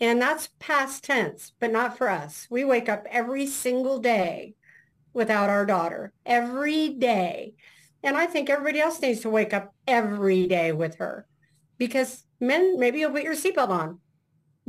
And 0.00 0.20
that's 0.20 0.48
past 0.58 1.04
tense, 1.04 1.52
but 1.60 1.70
not 1.70 1.98
for 1.98 2.08
us. 2.08 2.46
We 2.50 2.64
wake 2.64 2.88
up 2.88 3.06
every 3.10 3.46
single 3.46 3.98
day 3.98 4.54
without 5.12 5.50
our 5.50 5.66
daughter, 5.66 6.12
every 6.24 6.88
day. 6.88 7.54
And 8.02 8.16
I 8.16 8.26
think 8.26 8.48
everybody 8.48 8.80
else 8.80 9.00
needs 9.00 9.20
to 9.20 9.30
wake 9.30 9.52
up 9.52 9.74
every 9.86 10.46
day 10.46 10.72
with 10.72 10.96
her 10.96 11.26
because 11.76 12.24
men, 12.40 12.78
maybe 12.78 13.00
you'll 13.00 13.10
put 13.10 13.24
your 13.24 13.34
seatbelt 13.34 13.68
on. 13.68 13.98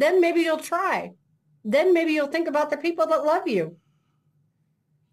Then 0.02 0.20
maybe 0.20 0.42
you'll 0.42 0.58
try. 0.58 1.12
Then 1.64 1.94
maybe 1.94 2.14
you'll 2.14 2.28
think 2.28 2.48
about 2.48 2.72
the 2.72 2.78
people 2.78 3.06
that 3.08 3.24
love 3.24 3.48
you. 3.48 3.78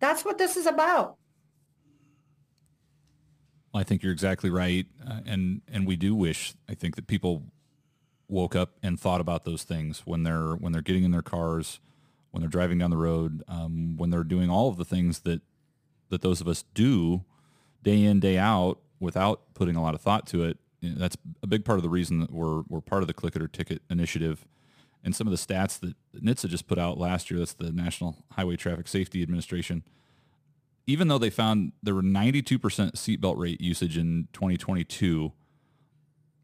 That's 0.01 0.24
what 0.24 0.38
this 0.38 0.57
is 0.57 0.66
about. 0.66 1.16
I 3.74 3.83
think 3.83 4.03
you're 4.03 4.12
exactly 4.12 4.48
right, 4.51 4.87
uh, 5.07 5.20
and 5.27 5.61
and 5.70 5.87
we 5.87 5.96
do 5.96 6.14
wish. 6.14 6.55
I 6.68 6.74
think 6.74 6.96
that 6.96 7.07
people 7.07 7.44
woke 8.29 8.57
up 8.57 8.77
and 8.83 8.98
thought 8.98 9.20
about 9.20 9.44
those 9.44 9.62
things 9.62 10.01
when 10.05 10.22
they're 10.22 10.55
when 10.55 10.72
they're 10.72 10.83
getting 10.83 11.05
in 11.05 11.11
their 11.11 11.22
cars, 11.22 11.81
when 12.31 12.40
they're 12.40 12.48
driving 12.48 12.79
down 12.79 12.90
the 12.90 12.96
road, 12.96 13.42
um, 13.46 13.96
when 13.96 14.11
they're 14.11 14.24
doing 14.24 14.48
all 14.48 14.68
of 14.68 14.79
the 14.79 14.85
things 14.85 15.20
that 15.20 15.42
that 16.09 16.22
those 16.22 16.40
of 16.40 16.48
us 16.48 16.64
do 16.72 17.24
day 17.83 18.03
in 18.03 18.20
day 18.20 18.38
out 18.38 18.79
without 19.01 19.42
putting 19.55 19.77
a 19.77 19.83
lot 19.83 19.94
of 19.94 20.01
thought 20.01 20.27
to 20.29 20.44
it. 20.44 20.59
You 20.81 20.90
know, 20.90 20.96
that's 20.98 21.16
a 21.42 21.46
big 21.46 21.64
part 21.64 21.79
of 21.79 21.83
the 21.83 21.90
reason 21.90 22.20
that 22.20 22.33
we're 22.33 22.62
we're 22.68 22.81
part 22.81 23.03
of 23.03 23.07
the 23.07 23.14
Click 23.14 23.37
It 23.37 23.42
or 23.42 23.48
Ticket 23.48 23.83
initiative. 23.90 24.46
And 25.05 25.15
some 25.15 25.27
of 25.27 25.31
the 25.31 25.39
stats 25.39 25.79
that 25.81 25.95
NHTSA 26.23 26.49
just 26.49 26.67
put 26.67 26.79
out 26.79 26.99
last 26.99 27.31
year, 27.31 27.39
that's 27.39 27.55
the 27.55 27.73
National 27.73 28.17
Highway 28.33 28.57
Traffic 28.57 28.89
Safety 28.89 29.23
Administration, 29.23 29.85
even 30.87 31.09
though 31.09 31.19
they 31.19 31.31
found 31.31 31.73
there 31.83 31.95
were 31.95 32.03
92% 32.03 32.59
seatbelt 32.61 33.37
rate 33.39 33.61
usage 33.61 33.97
in 33.97 34.29
2022 34.33 35.33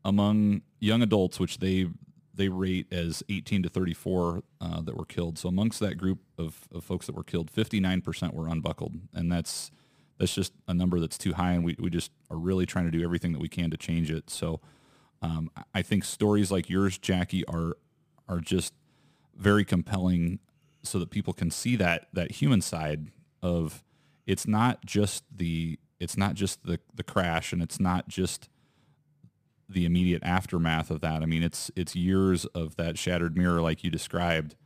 among 0.05 0.62
young 0.81 1.03
adults, 1.03 1.40
which 1.40 1.59
they 1.59 1.88
they 2.37 2.49
rate 2.49 2.93
as 2.93 3.23
18 3.29 3.62
to 3.62 3.69
34 3.69 4.43
uh, 4.61 4.81
that 4.83 4.97
were 4.97 5.05
killed. 5.05 5.38
So 5.38 5.49
amongst 5.49 5.79
that 5.81 5.97
group 5.97 6.19
of, 6.37 6.69
of 6.73 6.83
folks 6.83 7.07
that 7.07 7.14
were 7.14 7.23
killed, 7.23 7.53
59% 7.53 8.35
were 8.35 8.49
unbuckled, 8.49 8.97
and 9.12 9.31
that's 9.31 9.71
that's 10.19 10.35
just 10.35 10.53
a 10.69 10.75
number 10.75 11.01
that's 11.01 11.19
too 11.19 11.33
high, 11.33 11.53
and 11.53 11.64
we, 11.64 11.77
we 11.79 11.90
just 11.90 12.12
are 12.31 12.37
really 12.37 12.67
trying 12.67 12.85
to 12.85 12.90
do 12.90 13.03
everything 13.03 13.33
that 13.33 13.40
we 13.40 13.49
can 13.49 13.71
to 13.71 13.77
change 13.77 14.11
it. 14.11 14.31
So 14.31 14.61
um, 15.23 15.51
I 15.75 15.83
think 15.83 16.05
stories 16.05 16.53
like 16.53 16.71
yours, 16.71 16.99
Jackie, 16.99 17.45
are 17.47 17.77
are 18.29 18.41
just 18.41 18.73
very 19.37 19.65
compelling, 19.65 20.39
so 20.83 20.99
that 20.99 21.11
people 21.11 21.33
can 21.33 21.51
see 21.51 21.77
that 21.77 22.09
that 22.13 22.33
human 22.33 22.61
side 22.61 23.11
of 23.43 23.83
it's 24.27 24.47
not 24.47 24.85
just 24.85 25.25
the 25.35 25.79
it's 26.01 26.17
not 26.17 26.35
just 26.35 26.65
the 26.65 26.79
the 26.95 27.03
crash, 27.03 27.53
and 27.53 27.63
it's 27.63 27.81
not 27.81 28.09
just 28.09 28.49
the 29.69 29.87
immediate 29.87 30.23
aftermath 30.23 30.91
of 30.91 31.01
that. 31.01 31.23
I 31.23 31.27
mean, 31.27 31.43
it's 31.43 31.71
it's 31.75 31.97
years 31.97 32.45
of 32.47 32.77
that 32.77 32.99
shattered 32.99 33.37
mirror, 33.37 33.61
like 33.61 33.83
you 33.83 33.91
described, 33.91 34.57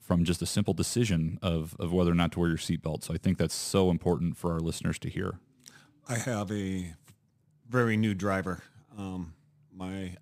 from 0.00 0.24
just 0.24 0.42
a 0.42 0.46
simple 0.46 0.74
decision 0.74 1.38
of 1.42 1.76
of 1.78 1.92
whether 1.92 2.12
or 2.12 2.14
not 2.14 2.32
to 2.32 2.40
wear 2.40 2.48
your 2.48 2.58
seatbelt. 2.58 3.04
So 3.04 3.14
I 3.14 3.18
think 3.18 3.38
that's 3.38 3.54
so 3.54 3.90
important 3.90 4.36
for 4.36 4.52
our 4.52 4.60
listeners 4.60 4.98
to 5.00 5.10
hear. 5.10 5.38
I 6.08 6.18
have 6.18 6.52
a 6.52 6.94
very 7.68 7.96
new 7.96 8.14
driver, 8.14 8.62
um, 8.96 9.34
my 9.74 10.16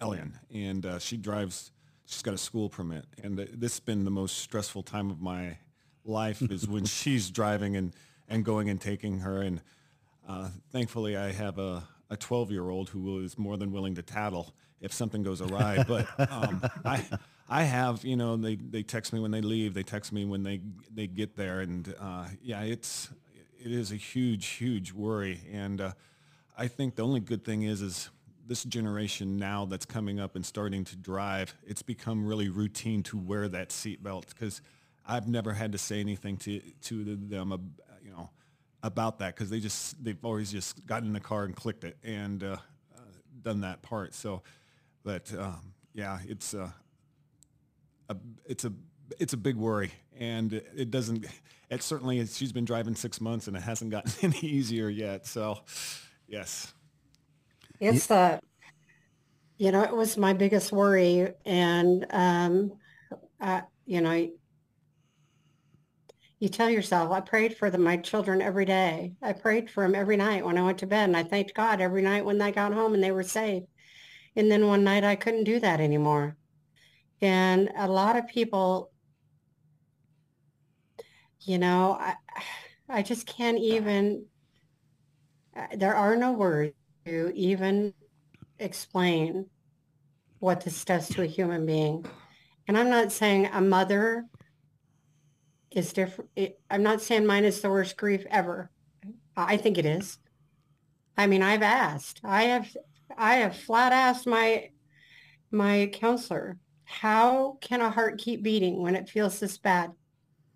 Elian, 0.00 0.38
and 0.52 0.84
uh, 0.84 0.98
she 0.98 1.16
drives. 1.16 1.70
She's 2.10 2.22
got 2.22 2.34
a 2.34 2.38
school 2.38 2.68
permit, 2.68 3.06
and 3.22 3.38
this 3.38 3.74
has 3.74 3.80
been 3.80 4.04
the 4.04 4.10
most 4.10 4.38
stressful 4.38 4.82
time 4.82 5.10
of 5.10 5.20
my 5.20 5.58
life 6.04 6.42
is 6.42 6.66
when 6.66 6.84
she's 6.98 7.30
driving 7.30 7.76
and 7.76 7.94
and 8.28 8.44
going 8.44 8.68
and 8.68 8.80
taking 8.80 9.20
her. 9.20 9.42
And 9.42 9.60
uh, 10.28 10.48
thankfully, 10.72 11.16
I 11.16 11.32
have 11.32 11.58
a 11.58 11.84
a 12.10 12.16
12 12.16 12.50
year 12.50 12.68
old 12.68 12.90
who 12.90 13.20
is 13.20 13.38
more 13.38 13.56
than 13.56 13.72
willing 13.72 13.94
to 13.94 14.02
tattle 14.02 14.52
if 14.80 14.92
something 14.92 15.22
goes 15.22 15.40
awry. 15.40 15.84
But 15.88 16.08
um, 16.30 16.62
I, 16.84 17.04
I 17.48 17.62
have, 17.62 18.04
you 18.04 18.16
know, 18.16 18.36
they, 18.36 18.56
they 18.56 18.82
text 18.82 19.12
me 19.12 19.20
when 19.20 19.30
they 19.30 19.40
leave. 19.40 19.74
They 19.74 19.82
text 19.82 20.12
me 20.12 20.24
when 20.24 20.42
they, 20.42 20.60
they 20.92 21.06
get 21.06 21.36
there. 21.36 21.60
And 21.60 21.94
uh, 22.00 22.26
yeah, 22.42 22.62
it's, 22.62 23.08
it 23.58 23.70
is 23.70 23.92
a 23.92 23.96
huge, 23.96 24.46
huge 24.46 24.92
worry. 24.92 25.40
And 25.52 25.80
uh, 25.80 25.92
I 26.58 26.68
think 26.68 26.96
the 26.96 27.02
only 27.02 27.20
good 27.20 27.44
thing 27.44 27.62
is, 27.62 27.80
is 27.80 28.10
this 28.50 28.64
generation 28.64 29.36
now 29.36 29.64
that's 29.64 29.86
coming 29.86 30.18
up 30.18 30.34
and 30.34 30.44
starting 30.44 30.82
to 30.82 30.96
drive, 30.96 31.54
it's 31.64 31.82
become 31.82 32.26
really 32.26 32.48
routine 32.48 33.00
to 33.00 33.16
wear 33.16 33.46
that 33.46 33.68
seatbelt 33.68 34.28
because 34.30 34.60
I've 35.06 35.28
never 35.28 35.52
had 35.52 35.70
to 35.70 35.78
say 35.78 36.00
anything 36.00 36.36
to, 36.38 36.58
to 36.58 37.04
them, 37.04 37.76
you 38.04 38.10
know, 38.10 38.28
about 38.82 39.20
that 39.20 39.36
because 39.36 39.50
they 39.50 39.60
just 39.60 40.02
they've 40.02 40.18
always 40.24 40.50
just 40.50 40.84
gotten 40.84 41.06
in 41.06 41.12
the 41.12 41.20
car 41.20 41.44
and 41.44 41.54
clicked 41.54 41.84
it 41.84 41.96
and 42.02 42.42
uh, 42.42 42.56
uh, 42.96 43.00
done 43.40 43.60
that 43.60 43.82
part. 43.82 44.14
So, 44.14 44.42
but 45.04 45.32
um, 45.38 45.72
yeah, 45.94 46.18
it's 46.26 46.52
uh, 46.52 46.70
a 48.08 48.16
it's 48.46 48.64
a 48.64 48.72
it's 49.20 49.32
a 49.32 49.36
big 49.36 49.54
worry, 49.54 49.92
and 50.18 50.52
it 50.52 50.90
doesn't. 50.90 51.24
It 51.70 51.84
certainly 51.84 52.26
she's 52.26 52.50
been 52.50 52.64
driving 52.64 52.96
six 52.96 53.20
months 53.20 53.46
and 53.46 53.56
it 53.56 53.62
hasn't 53.62 53.92
gotten 53.92 54.12
any 54.22 54.38
easier 54.38 54.88
yet. 54.88 55.24
So, 55.24 55.60
yes, 56.26 56.74
it's 57.80 58.06
the 58.06 58.40
you 59.56 59.72
know 59.72 59.82
it 59.82 59.94
was 59.94 60.16
my 60.16 60.32
biggest 60.32 60.72
worry, 60.72 61.32
and 61.44 62.06
um, 62.10 62.72
uh, 63.40 63.62
you 63.86 64.00
know 64.00 64.30
you 66.40 66.48
tell 66.48 66.70
yourself, 66.70 67.12
I 67.12 67.20
prayed 67.20 67.56
for 67.58 67.70
my 67.76 67.98
children 67.98 68.40
every 68.40 68.64
day. 68.64 69.12
I 69.20 69.34
prayed 69.34 69.70
for 69.70 69.82
them 69.82 69.94
every 69.94 70.16
night 70.16 70.44
when 70.44 70.56
I 70.56 70.62
went 70.62 70.78
to 70.78 70.86
bed. 70.86 71.10
And 71.10 71.16
I 71.16 71.22
thanked 71.22 71.54
God 71.54 71.82
every 71.82 72.00
night 72.00 72.24
when 72.24 72.38
they 72.38 72.50
got 72.50 72.72
home 72.72 72.94
and 72.94 73.04
they 73.04 73.12
were 73.12 73.22
safe. 73.22 73.64
And 74.36 74.50
then 74.50 74.66
one 74.66 74.82
night 74.82 75.04
I 75.04 75.16
couldn't 75.16 75.44
do 75.44 75.60
that 75.60 75.80
anymore. 75.80 76.36
And 77.20 77.70
a 77.76 77.86
lot 77.86 78.16
of 78.16 78.26
people, 78.26 78.90
you 81.42 81.58
know, 81.58 81.98
I, 82.00 82.14
I 82.88 83.02
just 83.02 83.26
can't 83.26 83.58
even, 83.58 84.24
uh, 85.54 85.66
there 85.76 85.94
are 85.94 86.16
no 86.16 86.32
words 86.32 86.72
to 87.06 87.32
even 87.34 87.94
explain 88.58 89.46
what 90.38 90.62
this 90.62 90.84
does 90.84 91.08
to 91.10 91.22
a 91.22 91.26
human 91.26 91.66
being. 91.66 92.04
And 92.66 92.78
I'm 92.78 92.90
not 92.90 93.12
saying 93.12 93.46
a 93.46 93.60
mother 93.60 94.24
is 95.70 95.92
different. 95.92 96.30
I'm 96.70 96.82
not 96.82 97.00
saying 97.00 97.26
mine 97.26 97.44
is 97.44 97.60
the 97.60 97.70
worst 97.70 97.96
grief 97.96 98.24
ever. 98.30 98.70
I 99.36 99.56
think 99.56 99.78
it 99.78 99.86
is. 99.86 100.18
I 101.16 101.26
mean, 101.26 101.42
I've 101.42 101.62
asked. 101.62 102.20
I 102.24 102.44
have. 102.44 102.76
I 103.16 103.36
have 103.36 103.56
flat 103.56 103.92
asked 103.92 104.26
my 104.26 104.70
my 105.50 105.90
counselor, 105.92 106.58
how 106.84 107.58
can 107.60 107.80
a 107.80 107.90
heart 107.90 108.18
keep 108.18 108.42
beating 108.42 108.82
when 108.82 108.94
it 108.94 109.08
feels 109.08 109.40
this 109.40 109.58
bad, 109.58 109.90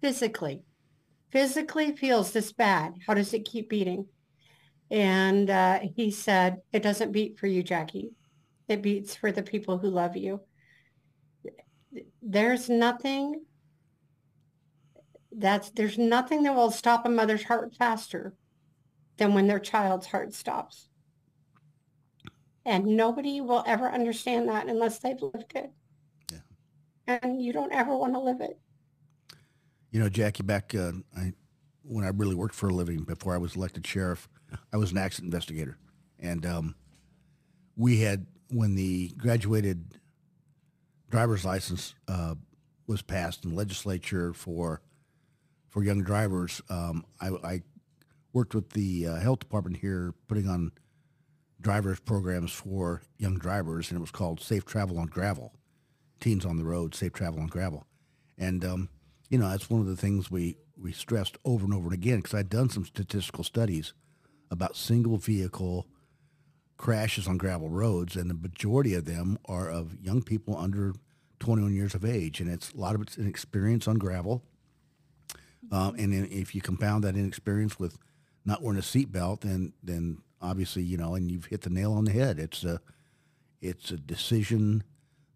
physically? 0.00 0.62
Physically 1.30 1.96
feels 1.96 2.30
this 2.30 2.52
bad. 2.52 2.94
How 3.07 3.14
does 3.14 3.35
it 3.35 3.44
keep 3.44 3.68
beating? 3.68 4.07
And 4.90 5.51
uh, 5.51 5.81
he 5.97 6.11
said, 6.11 6.59
it 6.73 6.83
doesn't 6.83 7.12
beat 7.12 7.38
for 7.38 7.47
you, 7.47 7.62
Jackie. 7.62 8.12
It 8.68 8.83
beats 8.83 9.14
for 9.14 9.33
the 9.33 9.42
people 9.42 9.79
who 9.79 9.88
love 9.88 10.16
you. 10.16 10.40
There's 12.23 12.68
nothing 12.68 13.42
that's 15.37 15.70
there's 15.70 15.99
nothing 15.99 16.44
that 16.44 16.55
will 16.55 16.70
stop 16.70 17.05
a 17.05 17.09
mother's 17.09 17.42
heart 17.42 17.75
faster 17.75 18.35
than 19.16 19.35
when 19.35 19.47
their 19.47 19.59
child's 19.59 20.07
heart 20.07 20.33
stops. 20.33 20.88
And 22.64 22.97
nobody 22.97 23.40
will 23.40 23.62
ever 23.66 23.90
understand 23.90 24.49
that 24.49 24.68
unless 24.68 24.99
they've 24.99 25.20
lived 25.20 25.53
it. 25.55 25.70
Yeah. 26.33 26.38
And 27.07 27.42
you 27.42 27.53
don't 27.53 27.73
ever 27.73 27.97
want 27.97 28.14
to 28.14 28.20
live 28.20 28.40
it. 28.40 28.59
You 29.90 30.01
know, 30.01 30.09
Jackie, 30.09 30.42
back 30.42 30.75
uh, 30.75 30.92
I, 31.16 31.33
when 31.83 32.05
I 32.05 32.09
really 32.09 32.35
worked 32.35 32.55
for 32.55 32.68
a 32.68 32.75
living 32.75 33.05
before 33.05 33.35
I 33.35 33.38
was 33.38 33.55
elected 33.55 33.87
sheriff, 33.87 34.29
I 34.72 34.76
was 34.76 34.92
an 34.92 34.98
accident 34.98 35.32
investigator. 35.32 35.76
And 36.18 36.44
um, 36.46 36.74
we 37.76 38.00
had, 38.00 38.26
when 38.50 38.74
the 38.74 39.08
graduated 39.16 39.98
driver's 41.10 41.44
license 41.44 41.94
uh, 42.08 42.34
was 42.86 43.02
passed 43.02 43.44
in 43.44 43.54
legislature 43.54 44.32
for 44.32 44.80
for 45.68 45.82
young 45.82 46.02
drivers. 46.04 46.62
Um, 46.68 47.04
I, 47.20 47.28
I, 47.42 47.62
worked 48.32 48.54
with 48.54 48.70
the 48.70 49.06
uh, 49.06 49.14
health 49.16 49.38
department 49.38 49.76
here, 49.76 50.12
putting 50.26 50.48
on 50.48 50.72
drivers 51.60 52.00
programs 52.00 52.50
for 52.50 53.02
young 53.16 53.38
drivers, 53.38 53.90
and 53.90 53.98
it 53.98 54.00
was 54.00 54.10
called 54.10 54.40
Safe 54.40 54.64
Travel 54.64 54.98
on 54.98 55.06
Gravel. 55.06 55.52
Teens 56.18 56.44
on 56.44 56.56
the 56.56 56.64
road, 56.64 56.94
safe 56.96 57.12
travel 57.12 57.40
on 57.40 57.48
gravel, 57.48 57.86
and 58.38 58.64
um, 58.64 58.88
you 59.28 59.38
know 59.38 59.48
that's 59.48 59.68
one 59.68 59.80
of 59.80 59.86
the 59.86 59.96
things 59.96 60.30
we 60.30 60.56
we 60.76 60.90
stressed 60.90 61.36
over 61.44 61.64
and 61.64 61.74
over 61.74 61.86
and 61.86 61.94
again 61.94 62.16
because 62.16 62.34
I'd 62.34 62.48
done 62.48 62.70
some 62.70 62.84
statistical 62.84 63.44
studies 63.44 63.94
about 64.54 64.76
single 64.76 65.18
vehicle 65.18 65.86
crashes 66.76 67.28
on 67.28 67.36
gravel 67.36 67.68
roads, 67.68 68.16
and 68.16 68.30
the 68.30 68.34
majority 68.34 68.94
of 68.94 69.04
them 69.04 69.38
are 69.44 69.68
of 69.68 70.00
young 70.00 70.22
people 70.22 70.56
under 70.56 70.94
21 71.40 71.74
years 71.74 71.94
of 71.94 72.04
age, 72.04 72.40
and 72.40 72.50
it's 72.50 72.72
a 72.72 72.76
lot 72.76 72.94
of 72.94 73.02
it's 73.02 73.18
an 73.18 73.28
experience 73.28 73.86
on 73.86 73.98
gravel 73.98 74.42
um, 75.70 75.94
and 75.98 76.12
then 76.12 76.28
if 76.30 76.54
you 76.54 76.60
compound 76.60 77.04
that 77.04 77.16
inexperience 77.16 77.78
with 77.78 77.98
not 78.44 78.62
wearing 78.62 78.78
a 78.78 78.82
seatbelt, 78.82 79.40
then 79.40 79.72
then 79.82 80.18
obviously 80.40 80.82
you 80.82 80.96
know, 80.96 81.14
and 81.14 81.30
you've 81.30 81.46
hit 81.46 81.62
the 81.62 81.70
nail 81.70 81.92
on 81.92 82.04
the 82.04 82.12
head. 82.12 82.38
It's 82.38 82.64
a 82.64 82.80
it's 83.60 83.90
a 83.90 83.96
decision 83.96 84.84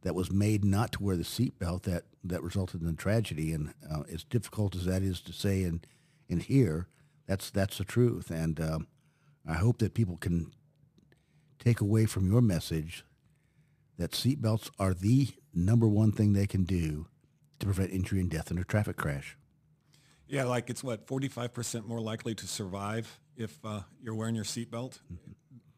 that 0.03 0.15
was 0.15 0.31
made 0.31 0.65
not 0.65 0.93
to 0.93 1.03
wear 1.03 1.17
the 1.17 1.23
seatbelt 1.23 1.83
that 1.83 2.05
that 2.25 2.43
resulted 2.43 2.81
in 2.81 2.87
the 2.87 2.93
tragedy. 2.93 3.53
And 3.53 3.73
uh, 3.91 4.03
as 4.13 4.25
difficult 4.25 4.77
as 4.77 4.85
that 4.85 5.03
is 5.03 5.21
to 5.23 5.33
say 5.33 5.63
and 5.63 5.87
and 6.29 6.43
hear, 6.43 6.89
that's 7.27 7.51
that's 7.51 7.79
the 7.79 7.85
truth. 7.85 8.31
And 8.31 8.61
um, 8.61 8.87
I 9.49 9.55
hope 9.55 9.79
that 9.79 9.95
people 9.95 10.19
can 10.19 10.53
take 11.59 11.81
away 11.81 12.05
from 12.05 12.31
your 12.31 12.43
message 12.43 13.05
that 13.97 14.13
seatbelts 14.13 14.71
are 14.79 14.93
the 14.93 15.29
number 15.55 15.89
one 15.89 16.13
thing 16.13 16.35
they 16.35 16.47
can 16.47 16.65
do 16.65 17.07
to 17.59 17.67
prevent 17.67 17.91
injury 17.91 18.21
and 18.21 18.31
death 18.31 18.51
in 18.51 18.59
a 18.59 18.65
traffic 18.65 18.97
crash. 18.97 19.37
Yeah, 20.29 20.45
like 20.45 20.69
it's 20.69 20.85
what, 20.85 21.07
45% 21.07 21.87
more 21.87 22.01
likely 22.01 22.35
to 22.35 22.47
survive 22.47 23.19
if 23.37 23.59
uh, 23.65 23.81
you're 24.03 24.15
wearing 24.15 24.35
your 24.35 24.45
seatbelt? 24.45 24.99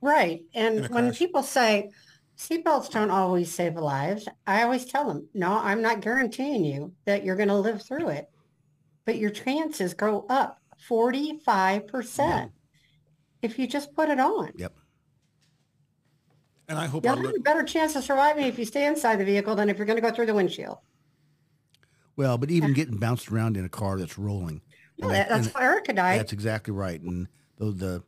Right. 0.03 0.43
And 0.55 0.89
when 0.89 1.07
crash. 1.07 1.19
people 1.19 1.43
say 1.45 1.91
seatbelts 2.37 2.91
don't 2.91 3.11
always 3.11 3.55
save 3.55 3.77
lives, 3.77 4.27
I 4.49 4.65
always 4.65 4.85
tell 4.85 5.07
them, 5.07 5.29
no, 5.33 5.53
I'm 5.53 5.81
not 5.81 6.01
guaranteeing 6.01 6.65
you 6.65 6.93
that 7.05 7.25
you're 7.25 7.37
going 7.37 7.49
to 7.49 7.57
live 7.57 7.83
through 7.83 8.09
it. 8.09 8.29
But 9.05 9.19
your 9.19 9.31
chances 9.31 9.95
go 9.95 10.27
up 10.29 10.61
45% 10.89 12.19
yeah. 12.19 12.47
If 13.43 13.59
you 13.59 13.67
just 13.67 13.95
put 13.95 14.09
it 14.09 14.21
on. 14.21 14.53
Yep. 14.57 14.75
And 16.69 16.79
I 16.79 16.87
hope 16.87 17.05
you'll 17.05 17.17
have 17.17 17.35
a 17.35 17.41
better 17.41 17.65
chance 17.65 17.97
of 17.97 18.05
surviving 18.05 18.47
if 18.47 18.59
you 18.59 18.65
stay 18.65 18.87
inside 18.87 19.17
the 19.17 19.25
vehicle 19.25 19.57
than 19.57 19.69
if 19.69 19.77
you're 19.77 19.87
going 19.87 19.97
to 19.97 20.03
go 20.03 20.13
through 20.13 20.27
the 20.27 20.35
windshield. 20.35 20.79
Well, 22.17 22.39
but 22.39 22.51
even 22.51 22.75
getting 22.75 22.97
bounced 22.97 23.33
around 23.33 23.57
in 23.57 23.65
a 23.65 23.69
car 23.69 23.99
that's 23.99 24.19
rolling. 24.19 24.61
that, 24.99 25.29
that's 25.29 25.49
why 25.49 25.63
Erika 25.63 25.93
died. 25.93 26.21
That's 26.21 26.33
exactly 26.33 26.73
right. 26.73 27.01
And 27.01 27.27
the, 27.57 27.71
the 27.73 28.03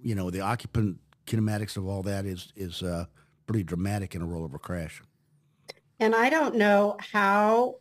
you 0.00 0.14
know, 0.14 0.30
the 0.30 0.40
occupant 0.40 0.98
kinematics 1.26 1.76
of 1.76 1.86
all 1.86 2.02
that 2.04 2.24
is 2.24 2.52
is 2.56 2.82
uh, 2.82 3.04
pretty 3.46 3.64
dramatic 3.64 4.14
in 4.14 4.22
a 4.22 4.26
rollover 4.26 4.60
crash. 4.60 5.02
And 6.00 6.14
I 6.14 6.30
don't 6.30 6.54
know 6.54 6.96
how, 7.00 7.76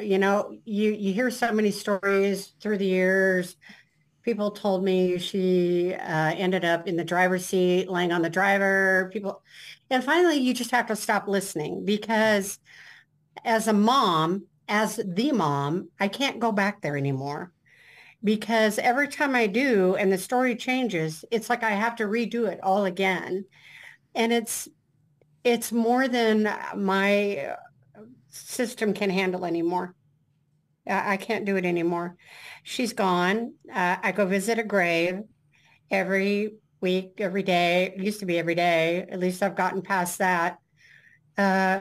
you 0.00 0.18
know, 0.18 0.56
you, 0.64 0.92
you 0.92 1.12
hear 1.12 1.30
so 1.30 1.52
many 1.52 1.70
stories 1.70 2.52
through 2.60 2.78
the 2.78 2.86
years. 2.86 3.56
People 4.28 4.50
told 4.50 4.84
me 4.84 5.16
she 5.16 5.94
uh, 5.94 6.34
ended 6.36 6.62
up 6.62 6.86
in 6.86 6.96
the 6.96 7.04
driver's 7.04 7.46
seat, 7.46 7.88
laying 7.88 8.12
on 8.12 8.20
the 8.20 8.28
driver. 8.28 9.08
People, 9.10 9.42
and 9.88 10.04
finally, 10.04 10.36
you 10.36 10.52
just 10.52 10.70
have 10.70 10.86
to 10.88 10.96
stop 10.96 11.28
listening 11.28 11.82
because 11.86 12.58
as 13.42 13.68
a 13.68 13.72
mom, 13.72 14.44
as 14.68 15.00
the 15.02 15.32
mom, 15.32 15.88
I 15.98 16.08
can't 16.08 16.40
go 16.40 16.52
back 16.52 16.82
there 16.82 16.94
anymore 16.94 17.54
because 18.22 18.78
every 18.78 19.08
time 19.08 19.34
I 19.34 19.46
do 19.46 19.94
and 19.94 20.12
the 20.12 20.18
story 20.18 20.56
changes, 20.56 21.24
it's 21.30 21.48
like 21.48 21.62
I 21.62 21.70
have 21.70 21.96
to 21.96 22.04
redo 22.04 22.52
it 22.52 22.60
all 22.62 22.84
again. 22.84 23.46
And 24.14 24.30
it's 24.30 24.68
it's 25.42 25.72
more 25.72 26.06
than 26.06 26.54
my 26.76 27.54
system 28.28 28.92
can 28.92 29.08
handle 29.08 29.46
anymore. 29.46 29.94
I 30.88 31.16
can't 31.16 31.44
do 31.44 31.56
it 31.56 31.64
anymore. 31.64 32.16
She's 32.62 32.92
gone. 32.92 33.54
Uh, 33.72 33.96
I 34.02 34.12
go 34.12 34.26
visit 34.26 34.58
a 34.58 34.64
grave 34.64 35.20
every 35.90 36.54
week, 36.80 37.14
every 37.18 37.42
day. 37.42 37.94
It 37.96 38.02
used 38.02 38.20
to 38.20 38.26
be 38.26 38.38
every 38.38 38.54
day. 38.54 39.06
At 39.10 39.20
least 39.20 39.42
I've 39.42 39.56
gotten 39.56 39.82
past 39.82 40.18
that. 40.18 40.58
Uh, 41.36 41.80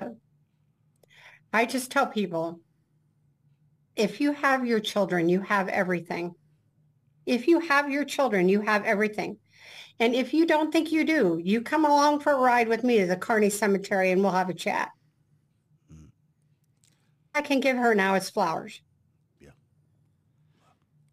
I 1.53 1.65
just 1.65 1.91
tell 1.91 2.07
people, 2.07 2.59
if 3.95 4.19
you 4.21 4.33
have 4.33 4.65
your 4.65 4.79
children, 4.79 5.29
you 5.29 5.41
have 5.41 5.69
everything. 5.69 6.35
If 7.25 7.47
you 7.47 7.59
have 7.59 7.89
your 7.89 8.05
children, 8.05 8.47
you 8.47 8.61
have 8.61 8.85
everything. 8.85 9.37
And 9.99 10.13
if 10.13 10.33
you 10.33 10.45
don't 10.45 10.71
think 10.71 10.91
you 10.91 11.03
do, 11.03 11.41
you 11.43 11.61
come 11.61 11.83
along 11.83 12.19
for 12.19 12.33
a 12.33 12.39
ride 12.39 12.67
with 12.67 12.83
me 12.83 12.99
to 12.99 13.07
the 13.07 13.15
Kearney 13.15 13.49
Cemetery 13.49 14.11
and 14.11 14.21
we'll 14.21 14.31
have 14.31 14.49
a 14.49 14.53
chat. 14.53 14.89
Mm. 15.91 16.09
I 17.33 17.41
can 17.41 17.59
give 17.59 17.77
her 17.77 17.95
now 17.95 18.13
is 18.13 18.29
flowers. 18.29 18.81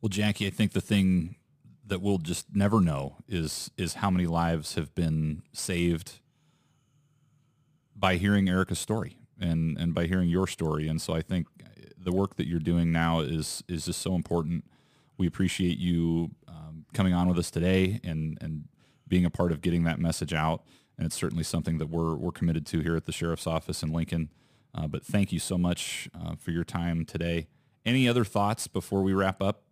Well, 0.05 0.11
Jackie, 0.11 0.47
I 0.47 0.51
think 0.51 0.73
the 0.73 0.83
thing 0.83 1.37
that 1.87 2.03
we'll 2.03 2.19
just 2.19 2.55
never 2.55 2.83
know 2.83 3.17
is 3.27 3.71
is 3.79 3.95
how 3.95 4.11
many 4.11 4.27
lives 4.27 4.75
have 4.75 4.95
been 4.95 5.45
saved 5.55 6.19
by 7.97 8.17
hearing 8.17 8.47
Erika's 8.47 8.79
story 8.79 9.17
and 9.41 9.79
and 9.79 9.95
by 9.95 10.05
hearing 10.05 10.29
your 10.29 10.47
story. 10.47 10.89
And 10.89 11.01
so 11.01 11.15
I 11.15 11.23
think 11.23 11.47
the 11.97 12.13
work 12.13 12.37
that 12.37 12.47
you're 12.47 12.61
doing 12.61 12.93
now 12.93 13.21
is 13.21 13.65
is 13.67 13.87
just 13.87 14.03
so 14.03 14.15
important. 14.15 14.67
We 15.17 15.27
appreciate 15.27 15.79
you 15.79 16.33
um, 16.49 16.85
coming 16.93 17.15
on 17.15 17.27
with 17.27 17.39
us 17.39 17.51
today 17.51 17.99
and 18.05 18.37
and 18.43 18.69
being 19.09 19.25
a 19.25 19.31
part 19.31 19.53
of 19.53 19.63
getting 19.63 19.85
that 19.85 19.99
message 19.99 20.35
out. 20.35 20.65
And 20.99 21.07
it's 21.07 21.17
certainly 21.17 21.45
something 21.45 21.79
that 21.79 21.89
we're 21.89 22.15
we're 22.15 22.31
committed 22.31 22.67
to 22.67 22.81
here 22.81 22.95
at 22.95 23.07
the 23.07 23.13
sheriff's 23.13 23.47
office 23.47 23.83
in 23.83 23.91
Lincoln. 23.91 24.29
Uh, 24.75 24.87
but 24.87 25.03
thank 25.03 25.33
you 25.33 25.39
so 25.39 25.57
much 25.57 26.11
uh, 26.15 26.35
for 26.37 26.51
your 26.51 26.65
time 26.65 27.07
today. 27.07 27.47
Any 27.87 28.07
other 28.07 28.27
thoughts 28.27 28.67
before 28.67 29.03
we 29.03 29.15
wrap 29.15 29.41
up? 29.41 29.64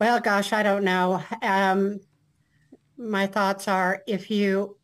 Well, 0.00 0.20
gosh, 0.20 0.52
I 0.52 0.62
don't 0.62 0.84
know. 0.84 1.22
Um, 1.42 2.00
my 2.96 3.26
thoughts 3.26 3.68
are 3.68 4.02
if 4.06 4.30
you 4.30 4.76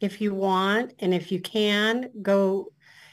if 0.00 0.20
you 0.20 0.34
want 0.34 0.92
and 0.98 1.14
if 1.14 1.30
you 1.30 1.40
can 1.40 2.10
go 2.20 2.68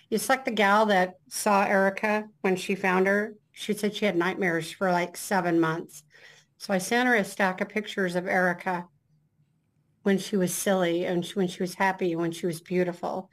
it's 0.10 0.28
like 0.28 0.44
the 0.44 0.52
gal 0.52 0.86
that 0.88 1.16
saw 1.30 1.64
Erika 1.64 2.26
when 2.42 2.58
she 2.58 2.76
found 2.76 3.08
her. 3.08 3.36
She 3.54 3.74
said 3.74 3.96
she 3.96 4.06
had 4.06 4.18
nightmares 4.18 4.70
for 4.70 4.92
like 4.92 5.16
seven 5.16 5.58
months. 5.58 6.04
So 6.58 6.74
I 6.74 6.80
sent 6.80 7.08
her 7.08 7.16
a 7.16 7.24
stack 7.24 7.62
of 7.62 7.70
pictures 7.70 8.16
of 8.16 8.28
Erika 8.28 8.88
when 10.04 10.18
she 10.18 10.36
was 10.36 10.54
silly 10.54 11.06
and 11.06 11.26
when 11.28 11.48
she 11.48 11.64
was 11.64 11.76
happy, 11.76 12.16
when 12.16 12.34
she 12.34 12.46
was 12.46 12.60
beautiful. 12.60 13.30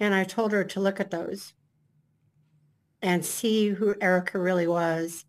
And 0.00 0.14
I 0.14 0.24
told 0.24 0.52
her 0.52 0.64
to 0.64 0.80
look 0.80 1.00
at 1.00 1.10
those 1.10 1.54
and 3.00 3.24
see 3.24 3.68
who 3.70 3.94
Erika 4.00 4.38
really 4.38 4.66
was. 4.66 5.24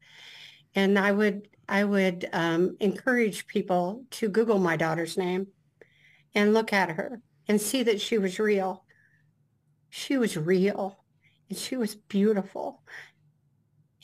And 0.76 0.99
I 0.99 1.14
would 1.14 1.47
I 1.68 1.84
would 1.84 2.30
um, 2.34 2.78
encourage 2.80 3.47
people 3.47 4.03
to 4.11 4.30
Google 4.30 4.59
my 4.59 4.76
daughter's 4.76 5.18
name 5.18 5.47
and 6.36 6.53
look 6.53 6.74
at 6.74 6.91
her 6.91 7.22
and 7.47 7.61
see 7.61 7.84
that 7.84 8.01
she 8.01 8.18
was 8.18 8.39
real 8.39 8.84
she 9.95 10.18
was 10.18 10.36
real 10.36 10.97
and 11.49 11.57
she 11.57 11.78
was 11.78 11.93
beautiful 11.93 12.82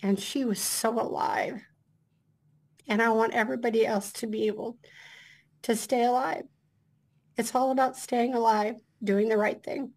and 0.04 0.20
she 0.20 0.46
was 0.46 0.60
so 0.62 1.02
alive. 1.02 1.64
And 2.88 3.02
I 3.02 3.10
want 3.10 3.34
everybody 3.34 3.88
else 3.88 4.12
to 4.14 4.28
be 4.28 4.46
able 4.46 4.78
to 5.64 5.76
stay 5.76 6.04
alive. 6.04 6.44
It's 7.38 7.56
all 7.56 7.72
about 7.72 7.98
staying 7.98 8.36
alive, 8.36 8.76
doing 9.04 9.30
the 9.30 9.38
right 9.38 9.64
thing. 9.64 9.94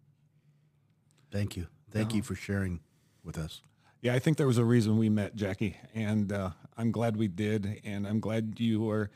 Thank 1.31 1.55
you. 1.55 1.67
Thank 1.91 2.15
you 2.15 2.23
for 2.23 2.33
sharing 2.33 2.79
with 3.23 3.37
us. 3.37 3.61
Yeah, 4.01 4.15
I 4.15 4.19
think 4.19 4.37
there 4.37 4.47
was 4.47 4.57
a 4.57 4.65
reason 4.65 4.97
we 4.97 5.09
met, 5.09 5.35
Jackie, 5.35 5.77
and 5.93 6.31
uh, 6.31 6.49
I'm 6.77 6.91
glad 6.91 7.17
we 7.17 7.27
did, 7.27 7.81
and 7.83 8.07
I'm 8.07 8.19
glad 8.19 8.59
you 8.59 8.89
are 8.89 9.09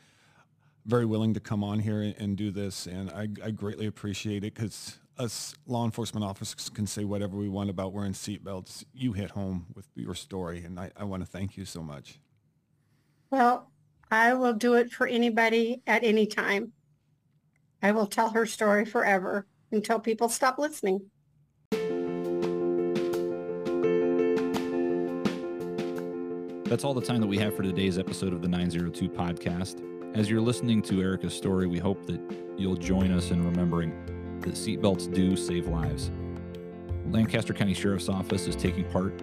very 0.86 1.04
willing 1.04 1.34
to 1.34 1.40
come 1.40 1.62
on 1.62 1.80
here 1.80 2.02
and, 2.02 2.14
and 2.18 2.36
do 2.36 2.50
this, 2.50 2.86
and 2.86 3.10
I, 3.10 3.28
I 3.44 3.50
greatly 3.50 3.86
appreciate 3.86 4.44
it 4.44 4.54
because 4.54 4.98
us 5.18 5.54
law 5.66 5.84
enforcement 5.84 6.24
officers 6.24 6.68
can 6.68 6.86
say 6.86 7.04
whatever 7.04 7.36
we 7.36 7.48
want 7.48 7.70
about 7.70 7.92
wearing 7.92 8.12
seatbelts. 8.12 8.84
You 8.94 9.12
hit 9.12 9.30
home 9.30 9.66
with 9.74 9.86
your 9.94 10.14
story, 10.14 10.64
and 10.64 10.78
I, 10.78 10.90
I 10.96 11.04
want 11.04 11.22
to 11.22 11.26
thank 11.26 11.56
you 11.56 11.64
so 11.64 11.82
much. 11.82 12.20
Well, 13.30 13.70
I 14.10 14.34
will 14.34 14.54
do 14.54 14.74
it 14.74 14.90
for 14.90 15.06
anybody 15.06 15.82
at 15.86 16.04
any 16.04 16.26
time. 16.26 16.72
I 17.82 17.92
will 17.92 18.06
tell 18.06 18.30
her 18.30 18.46
story 18.46 18.84
forever 18.84 19.46
until 19.70 20.00
people 20.00 20.28
stop 20.28 20.58
listening. 20.58 21.10
That's 26.68 26.84
all 26.84 26.92
the 26.92 27.00
time 27.00 27.22
that 27.22 27.26
we 27.26 27.38
have 27.38 27.56
for 27.56 27.62
today's 27.62 27.98
episode 27.98 28.34
of 28.34 28.42
the 28.42 28.48
902 28.48 29.08
podcast. 29.08 29.80
As 30.14 30.28
you're 30.28 30.42
listening 30.42 30.82
to 30.82 31.00
Erika's 31.00 31.32
story, 31.32 31.66
we 31.66 31.78
hope 31.78 32.04
that 32.04 32.20
you'll 32.58 32.76
join 32.76 33.10
us 33.10 33.30
in 33.30 33.42
remembering 33.42 34.40
that 34.42 34.52
seatbelts 34.52 35.10
do 35.14 35.34
save 35.34 35.66
lives. 35.66 36.10
Lancaster 37.10 37.54
County 37.54 37.72
Sheriff's 37.72 38.10
Office 38.10 38.46
is 38.46 38.54
taking 38.54 38.84
part 38.90 39.18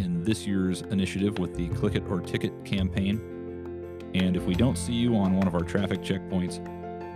in 0.00 0.22
this 0.22 0.46
year's 0.46 0.82
initiative 0.82 1.38
with 1.38 1.54
the 1.56 1.68
Click 1.68 1.94
It 1.94 2.02
or 2.10 2.20
Ticket 2.20 2.62
campaign. 2.62 4.10
And 4.12 4.36
if 4.36 4.44
we 4.44 4.54
don't 4.54 4.76
see 4.76 4.92
you 4.92 5.16
on 5.16 5.34
one 5.34 5.46
of 5.46 5.54
our 5.54 5.62
traffic 5.62 6.02
checkpoints, 6.02 6.60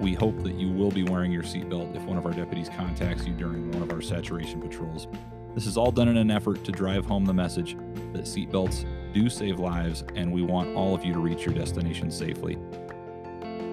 we 0.00 0.14
hope 0.14 0.42
that 0.42 0.54
you 0.54 0.70
will 0.70 0.90
be 0.90 1.02
wearing 1.02 1.32
your 1.32 1.42
seatbelt 1.42 1.94
if 1.94 2.02
one 2.04 2.16
of 2.16 2.24
our 2.24 2.32
deputies 2.32 2.70
contacts 2.70 3.26
you 3.26 3.34
during 3.34 3.70
one 3.72 3.82
of 3.82 3.92
our 3.92 4.00
saturation 4.00 4.58
patrols. 4.58 5.06
This 5.54 5.66
is 5.66 5.76
all 5.76 5.92
done 5.92 6.08
in 6.08 6.16
an 6.16 6.30
effort 6.30 6.64
to 6.64 6.72
drive 6.72 7.04
home 7.04 7.26
the 7.26 7.34
message 7.34 7.76
that 8.14 8.22
seatbelts 8.24 8.86
do 9.16 9.30
save 9.30 9.58
lives, 9.58 10.04
and 10.14 10.30
we 10.30 10.42
want 10.42 10.76
all 10.76 10.94
of 10.94 11.02
you 11.02 11.14
to 11.14 11.18
reach 11.18 11.46
your 11.46 11.54
destination 11.54 12.10
safely. 12.10 12.58